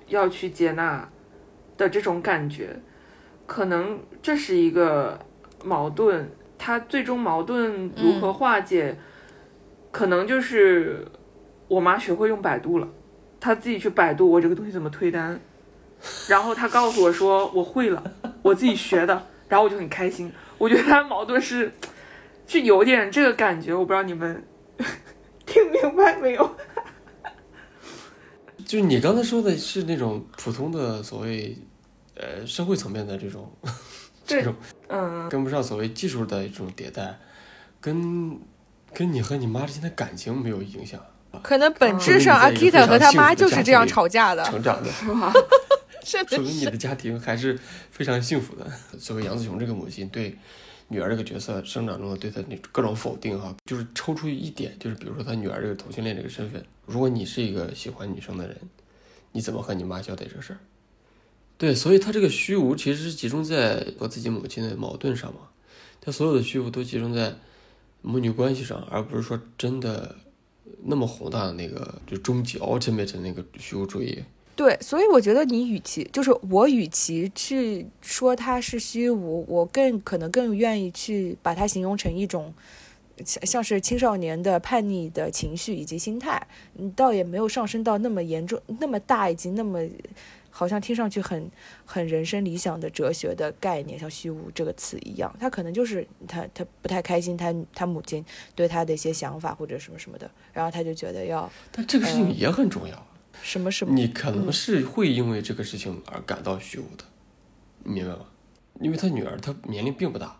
[0.07, 1.09] 要去接纳
[1.77, 2.79] 的这种感觉，
[3.45, 5.19] 可能这是一个
[5.63, 6.31] 矛盾。
[6.61, 8.97] 他最终矛盾如何化解，
[9.91, 11.05] 可能就是
[11.67, 12.87] 我妈学会用百度了，
[13.39, 15.39] 她自己去百度我这个东西怎么推单，
[16.27, 18.03] 然后她告诉我说我会了，
[18.41, 20.31] 我自己学的，然后我就很开心。
[20.57, 21.71] 我觉得她矛盾是
[22.47, 24.43] 是有点这个感觉，我不知道你们
[25.45, 26.55] 听明白没有？
[28.65, 31.57] 就是你刚才说的是那种普通的所谓
[32.15, 33.51] 呃社会层面的这种
[34.27, 34.53] 这种
[34.89, 37.17] 嗯，跟不上所谓技术的一种迭代，
[37.81, 38.39] 跟
[38.93, 40.99] 跟你和你妈之间的感情没有影响，
[41.41, 45.31] 可能本质上说明你在一 Akita 和他妈就是这样吵架的，成长的， 是吧？
[46.03, 46.35] 真的是。
[46.35, 47.57] 说明你的家庭还是
[47.91, 48.65] 非常幸福的。
[48.97, 50.35] 作为杨子琼这个母亲对
[50.87, 58.57] 女儿这个角色生长中的对她那各种否定哈，就是抽出一点，就是比如说她女儿这个同性恋这个身份，如果你是一个喜欢女生的人，
[59.31, 60.57] 你怎么和你妈交代这个事儿？
[61.59, 65.41] 对，所以她这个虚无其实是集中在和自己母亲的矛盾上嘛，
[66.01, 67.35] 她所有的虚无都集中在
[68.01, 70.15] 母女关系上，而不是说真的
[70.83, 74.23] 那么宏大的那个就终极 ultimate 的那个虚无主义。
[74.55, 82.53] 对，所以我觉得你与其就是我与其去说它是虚无，我更可能更愿意去把它形容成一种
[83.25, 86.45] 像像是青少年的叛逆的情绪以及心态，
[86.93, 89.79] 倒也没有上升到那么严重、那么大以及那么
[90.59, 91.49] 好像听上去很
[91.85, 103.07] 很人生理想的哲学的概念，像虚无这个词一样，他可能就是他他不太开心，他他母亲对他的一些想法或者什么什么的，然后他就觉得要但这个事情也很重要。
[103.41, 107.05] 什么什么，你可能是会因为这个事情而感到虚无的，
[107.85, 108.25] 你明白吗？
[108.81, 110.37] 因为他女儿她年龄并不大，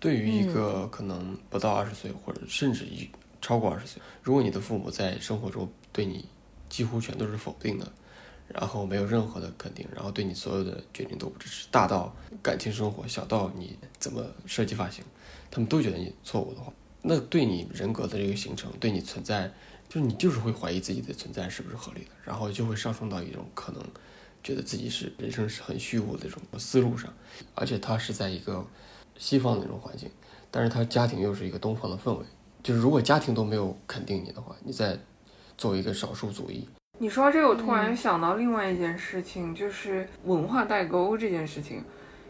[0.00, 3.08] 对于一个可能不到二十岁或者甚至一
[3.40, 6.24] 超过二十岁，如果你的父母在生活中对你
[6.68, 7.92] 几乎全都是否定的，
[8.48, 15.04] 然后没有任何的肯定，然后对你所有的决定都不支持，大到感情生活，小到你怎么设计发型，
[15.50, 16.72] 他们都觉得你错误的话，
[17.02, 19.52] 那对你人格的这个形成，对你存在。
[19.88, 23.80] 就是你就是会怀疑自己的存在是不是合理的，然后就会上升到一种可能
[24.42, 27.08] 觉得自己是人生是很虚无的这种思路上，
[27.54, 28.66] 而且他是在一个
[29.16, 30.10] 西方的那种环境，
[30.50, 32.26] 但是他家庭又是一个东方的氛围，
[32.64, 34.98] 就是如果家庭都没有肯定你的话，你在
[35.56, 36.68] 作为一个少数族裔，
[36.98, 41.82] 你说这个，我突然想到另外一件事情，就是文化代沟这件事情。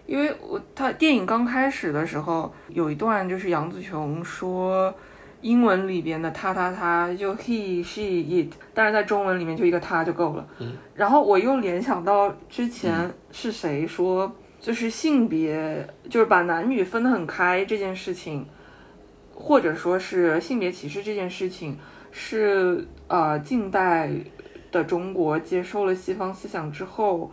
[0.06, 4.94] 因为我他电影刚开始的时候有一段，就是杨紫琼说
[5.40, 10.46] 英文里边的他他他就 he she it，但是在中文里面就一个他就够了。
[10.60, 18.46] 嗯，然后我又联想到之前是谁说，就是性别就是把男女分得很开这件事情，
[19.34, 21.76] 或者说是性别歧视这件事情，
[22.12, 24.08] 是呃近代
[24.76, 27.30] 的中国接受了西方思想之后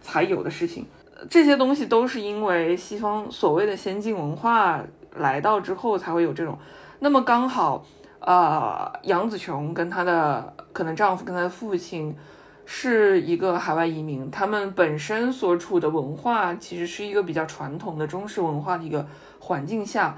[0.00, 0.86] 才有的事情。
[1.30, 4.82] 这些东西都是因为西方所谓的先进文化
[5.16, 6.58] 来到之后才会有这种。
[6.98, 7.84] 那么刚好，
[8.18, 12.16] 呃，杨紫琼跟她的可能丈夫跟她的父亲
[12.64, 19.06] 是一个海外移民，他们本身所处的文化其实是一个比较传统的中式文化的一个
[19.38, 20.16] 环境下，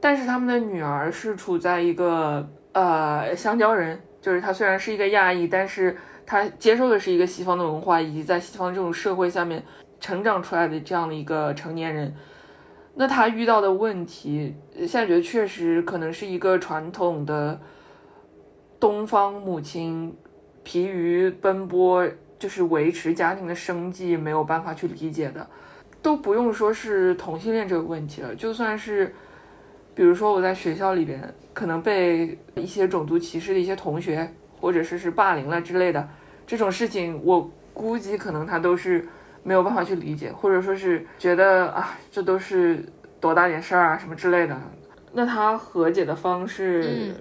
[0.00, 5.96] 但是他们的女儿是处在一个呃香蕉人，就是她虽然是一个亚裔，但是
[6.26, 9.62] 他接受的是一个西方的文化，以及在西方这种社会下面
[10.00, 12.14] 成长出来的这样的一个成年人。
[12.94, 17.58] 那他遇到的问题，现在觉得确实可能是一个传统的
[18.78, 20.14] 东方母亲
[20.62, 22.06] 疲于奔波，
[22.38, 25.46] 就是维持家庭的生计，没有办法去理解的。
[26.02, 29.14] 都不用说是同性恋这个问题了，就算是，
[29.94, 34.28] 比如说我在学校里边可能被一些种族歧视的一些同学，
[34.62, 36.08] 或者是是霸凌了之类的
[36.46, 39.06] 这种事情，我估计可能他都是
[39.42, 42.82] 没有办法去理解，或者说是觉得啊，这都是
[43.20, 44.58] 多大点事儿啊什么之类的。
[45.12, 47.14] 那他和解的方式，嗯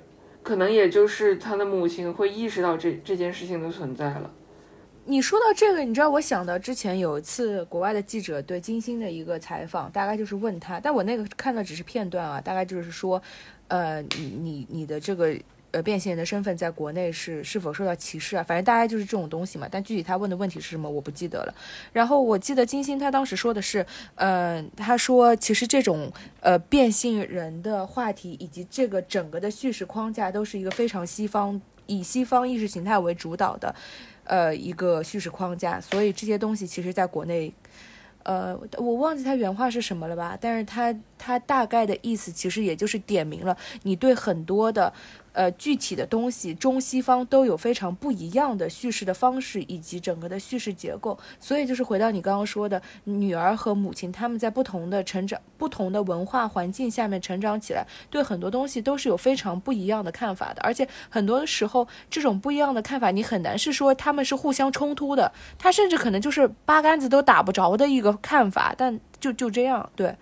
[0.44, 4.32] 可能也就是他的母亲会意识到这这件事情的存在了。
[5.06, 13.22] 你说到这个，你知道我想到之前有一次国外的记者对金星的一个采访，大概就是问他，但我那个看的只是片段啊，大概就是说，
[13.68, 15.36] 呃，你你你的这个
[15.72, 18.44] 呃变性人的身份在国内是是否受到歧视啊？
[18.44, 19.68] 反正大概就是这种东西嘛。
[19.70, 21.54] 但具体他问的问题是什么，我不记得了。
[21.92, 26.12] 然后我记得金星他当时说的是，呃，他说其实这种
[26.42, 33.74] 呃变性人的话题以及这个整个的叙事框架都是一个非常西方以西方意识形态为主导的。
[34.24, 37.52] 呃，一个叙事框架，所以这些东西其实在国内，
[38.24, 40.38] 呃，我忘记他原话是什么了吧？
[40.40, 44.94] 但是他他大概的意思其实也就是点明了你对很多的
[45.34, 51.18] 呃具体的东西，中西方都有非常不一样的叙事的方式以及整个的叙事结构。
[51.40, 60.62] 所以就是回到你刚刚说的，女儿和母亲他们在不同的成长、不同的文化环境下面成长起来，对很多东西都是有非常不一样的看法的。
[60.62, 70.16] 而且很多时候，这种不一样的看法，你很难是说他们是互相冲突的，他甚至可能就是八竿子都打不着的一个看法，但就就这样对。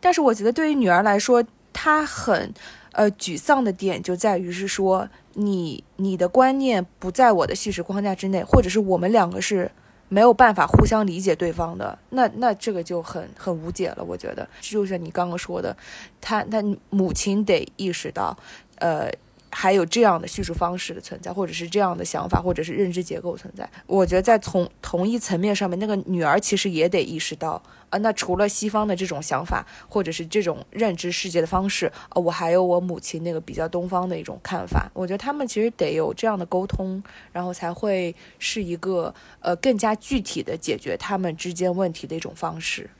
[0.00, 1.42] 但是我觉得对于女儿来说，
[1.72, 2.52] 她很。
[2.94, 9.70] 呃，沮丧的点就在于是说，你你的观念不在我的叙事框架之内，或者是我们两个是
[10.08, 14.04] 没有办法互相理解对方的，那那这个就很很无解了。
[14.04, 15.76] 我觉得，就像你刚刚说的，
[16.20, 18.36] 他他母亲得意识到，
[18.76, 19.10] 呃。
[19.56, 23.70] 还有这样的叙述方式的存在，或者是这样的想法，或者是认知结构存在。
[23.86, 34.90] 我觉得在从同一层面上面，那个女儿其实也得意识到，啊，那除了西方的这种想法，或者是这种认知世界的方式，啊，我还有我母亲那个比较东方的一种看法。
[34.92, 37.00] 我觉得他们其实得有这样的沟通，
[37.30, 42.90] 然后才会是一个呃更加具体的解决他们之间问题的一种方式。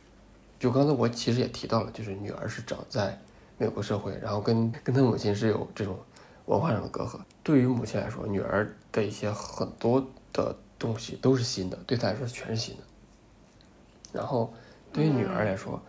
[0.61, 3.19] 就刚才我其实也提到了，就是女儿是长在
[3.59, 5.99] 美国社会，然后跟跟她母亲是有这种。
[6.47, 12.83] 文化上的隔阂，对于母亲来说，女儿的一些很多的东西都是新的，对她来说全是新的。
[14.13, 14.53] 然后，
[14.93, 15.81] 对于女儿来说，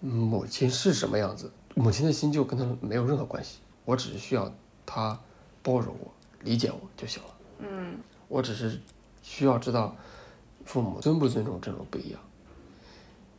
[0.00, 3.58] 母亲是什么样子，母亲的心就跟她没有任何关系。
[3.84, 4.52] 我只是需要
[4.84, 5.18] 她
[5.62, 7.28] 包容我、理解我就行了。
[7.58, 7.98] 嗯，
[8.28, 8.80] 我只是
[9.22, 9.94] 需要知道
[10.64, 12.20] 父母尊不尊重这种不一样。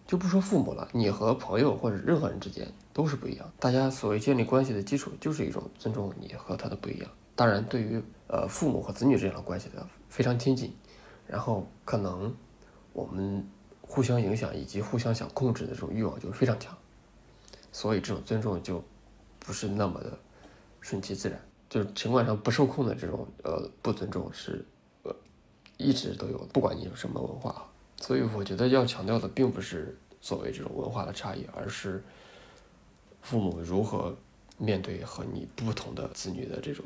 [0.08, 3.52] 就不说父母了，你和朋友或者任何人之间都是不一样。
[3.60, 7.10] 大家所谓建立关系的基础就是一种尊重你和他的不一样。
[7.36, 10.74] 当然，对于呃父母和子女这样的关系的非常亲近，
[11.26, 12.34] 然后可能
[12.94, 13.48] 我们
[13.82, 16.78] 互相影响以及互相想控制的这种欲望就非常强，
[17.72, 18.84] 所以这种尊重就
[19.40, 20.18] 不是那么的
[20.82, 21.40] 顺其自然。
[21.70, 24.64] 就是情感上不受控的这种呃不尊重是
[25.04, 25.16] 呃
[25.78, 27.66] 一直都有，不管你有什么文化。
[28.02, 32.04] 所以我觉得要强调的并不是所谓这种文化的差异，而是
[33.22, 34.16] 父母如何
[34.58, 36.84] 面对和你不同的子女的这种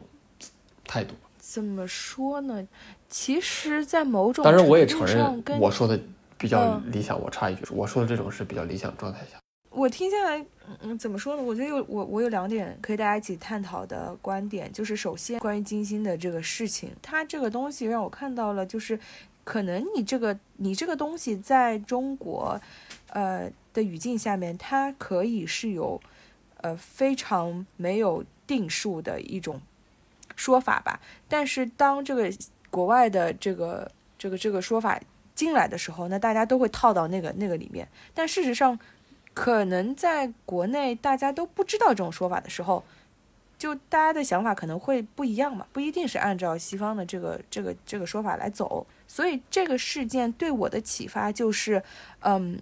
[0.83, 1.13] 态度。
[1.38, 2.67] 怎么说呢？
[3.09, 5.99] 其实，在某种当然我也承认我说的
[6.38, 7.19] 比较理想。
[7.19, 9.39] 我插一句，我说的这种是比较理想状态下。
[9.69, 10.45] 我听下来，
[10.81, 11.43] 嗯，怎么说呢？
[11.43, 18.99] 我觉得有我我有两点可以大家一起探讨的观点，就是首先关于金星的这个事情，它这个东西让我看到了，就是。
[19.45, 22.59] 可能你这个你这个东西在中国，
[23.11, 26.01] 呃的语境下面，它可以是有，
[26.62, 29.62] 呃非常没有定数的一种
[30.36, 30.99] 说法吧。
[31.28, 32.32] 但是当这个
[32.70, 34.99] 国外的这个这个这个说法
[35.34, 37.88] 进来的时候，那大家都会套到那个那个里面。
[38.14, 38.78] 但事实上，
[39.34, 42.84] 可能在国内大家都不知道这种说法的时候。
[43.58, 48.86] 就大家的想法可能会不一样嘛，不一定是按照西方的这个这个这个说法来走。
[49.08, 51.82] 所以这个事件对我的启发就是，
[52.20, 52.62] 嗯，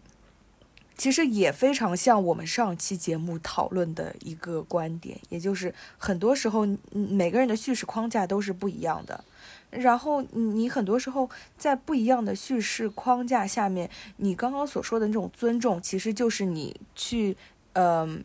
[1.03, 9.21] 其实也非常像我们上期节目讨论的一个观点，也就是很多时候每个人的叙事框架都是不一样的。
[9.69, 17.35] 然后你很多时候在不一样的叙事框架下面，你刚刚所说的那种尊重，其实就是你去，
[17.73, 18.23] 嗯。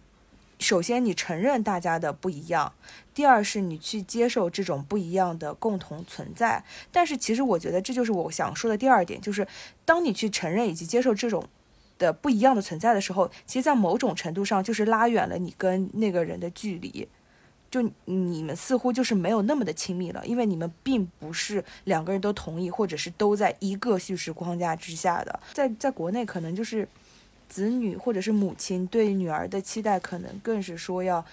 [0.60, 2.72] 首先，你承认大家的不一样；
[3.14, 6.64] 第二，是你去接受这种不一样的共同存在。
[6.90, 9.46] 但是，其实我觉得这就是我想说的第二点，就是
[9.84, 11.48] 当你去承认以及接受这种
[11.98, 17.08] 的不一样的存在的时候，其实，在某种程度上就是拉远了你跟那个人的距离，
[17.70, 25.40] 就你们似乎就是没有那么的亲密了，因为你们并不是两个人都同意，或者是都在一个叙事框架之下的。
[25.52, 26.88] 在在国内，可能就是。
[27.50, 31.24] 子女或者是母亲对女儿的期待，可能更是说要，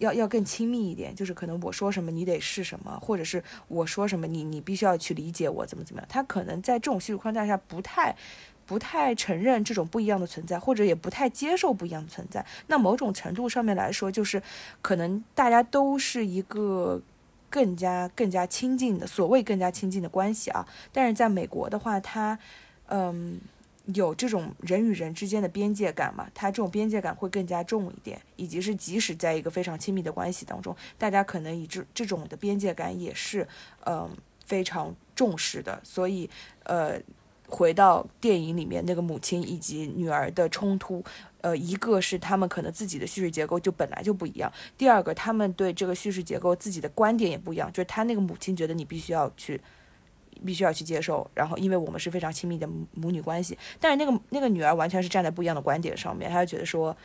[0.00, 1.14] 要要更亲密一点。
[1.14, 6.08] 就是可能我说什么你得是什么，或者是我说什么你你必须要去理解我怎么怎么样。
[6.10, 8.12] 他可能在这种叙述框架下不太，
[8.66, 12.44] 不太承认这种不一样的存在，或者也不太接受不一样的存在。
[12.66, 14.42] 那某种程度上面来说，就是
[14.80, 17.00] 可能大家都是一个
[17.50, 20.66] 更加更加亲近的所谓更加亲近的关系啊。
[20.92, 22.38] 但是在美国的话，他
[22.86, 23.40] 嗯。
[23.86, 26.30] 有这种人与人之间的边界感嘛？
[26.32, 33.44] 他这种边界感会更加重一点，以及是即使在一个非常亲密的关系当中，大家可能以这这种的边界感也是，
[33.84, 34.08] 嗯，
[34.46, 35.80] 非常重视的。
[35.82, 36.30] 所以，
[36.62, 36.96] 呃，
[37.52, 41.04] 回到电影里面那个母亲以及女儿的冲突，
[41.42, 49.60] 呃，一个是他们可能自己的叙事结构就本来就不一样，第二个他们对这个叙事结构自己的观点也不一样，就是他那个母亲觉得你必须要去。
[50.44, 56.96] 必须要去接受，然后因为我们是非常亲密的母女关系，但是那个那个女儿完全是站在不一样的观点上面，她就觉得说，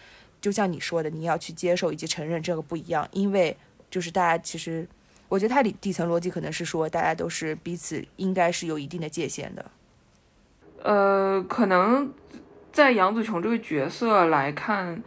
[0.42, 3.56] 就像你说的，你要去接受以及承认这个不一样，因为
[3.92, 4.88] 就是大家其实
[5.30, 9.64] 我觉得它底底层逻辑可能是说，大家都是彼此应该是有一定的界限的。
[10.84, 12.14] 呃，可能
[12.72, 15.02] 在杨紫琼这个角色来看，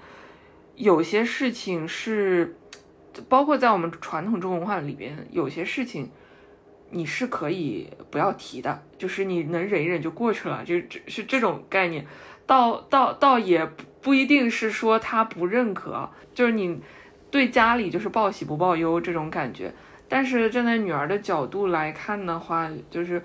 [0.75, 2.57] 有些事情是，
[3.29, 6.11] 包括在我们传统中国文化里边，有些事情
[6.91, 12.05] 你是可以不要提的，就是你能忍一忍就过去了，就是是这种概念。
[12.47, 13.65] 倒倒倒也
[14.03, 16.81] 不一定是说他不认可，就是你
[17.31, 19.73] 对家里就是报喜不报忧这种感觉。
[20.09, 23.23] 但是站在女儿的角度来看的话，就是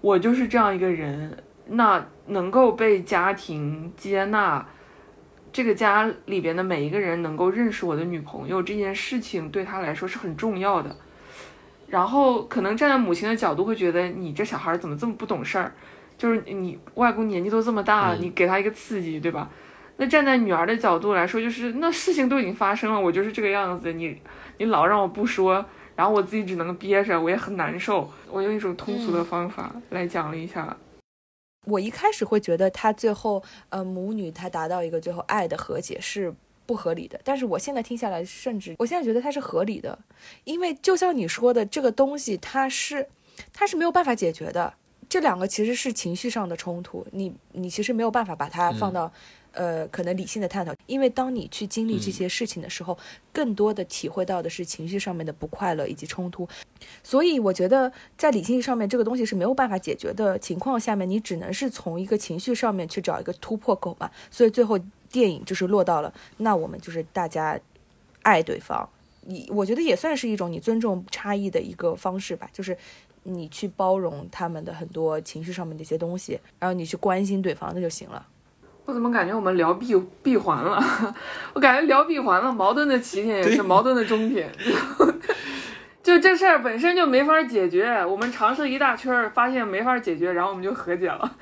[0.00, 1.44] 我就是这样一个人。
[1.68, 4.66] 那能够被家庭接纳，
[5.52, 10.96] 这个家里边的每一个人能够认识我的女朋友这件事情，对他来说是很重要的。
[11.88, 15.72] 然后可能站在母亲的角度会觉得，你这小孩怎么这么不懂事儿？
[16.18, 19.48] 就是你外公年纪都这么大了，你给他一个刺激，对吧？
[19.96, 24.20] 那站在女儿的角度来说，就是那事情都已经发生了，我就是这个样子，你
[24.58, 25.64] 你老让我不说，
[25.96, 28.10] 然后我自己只能憋着，我也很难受。
[28.30, 30.76] 我用一种通俗的方法来讲了一下。
[31.68, 36.34] 我一开始会觉得他最后，呃，母女他达到一个最后爱的和解是
[36.66, 39.98] 不合理的，但是我现在听下来，甚至我现在觉得他是合理的，
[40.44, 43.08] 因为就像你说的，这个东西它是，
[43.52, 44.74] 它是没有办法解决的，
[45.08, 49.12] 这两个其实是情绪上的冲突，你你其实没有办法把它放到。
[49.52, 52.96] 呃，可能理性的探讨，因为当你去经历这些事情的时候，
[53.32, 56.46] 更多的体会到的是情绪上面的不快乐以及冲突，
[57.02, 64.08] 所以我觉得在理性上面这个东西是没有办法解决的情况下面，你只能是从一个情绪上面去找一个突破口嘛。
[64.30, 64.78] 所以最后
[65.10, 67.58] 电影就是落到了，那我们就是大家
[68.22, 68.88] 爱对方，
[69.22, 72.76] 你我觉得也算是一种你尊重差异的一个方式吧，就是
[73.32, 78.26] 你去包容他们的很多情绪上面的一些东西，然后你去关心对方，那就行了。
[78.84, 80.82] 我怎么感觉我们聊闭闭环了？
[81.52, 84.50] 我感觉聊闭环了，矛盾的起点也是矛盾的终点。
[86.02, 91.36] 就这事儿本身就没法解决，我们尝试一大圈，发现没法解决，然后我们就和解了。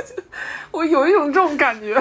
[0.72, 1.94] 我有一种这种感觉。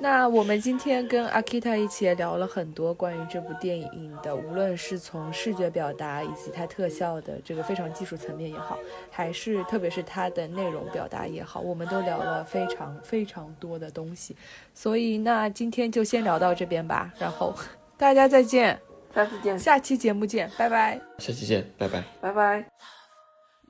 [0.00, 8.78] 那我们今天跟阿 Kita 一起聊了很多关于这部电影的，无论是从视觉表达以及它特效的这个非常技术层面也好，
[9.10, 14.36] 还是特别是它的内容表达也好，我们都聊了非常非常多的东西。
[14.74, 17.54] 所以那今天就先聊到这边吧，然后
[17.96, 18.78] 大家再见，
[19.14, 22.66] 下次见，下期节目见，拜拜，下期见，拜拜，拜拜。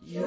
[0.06, 0.22] You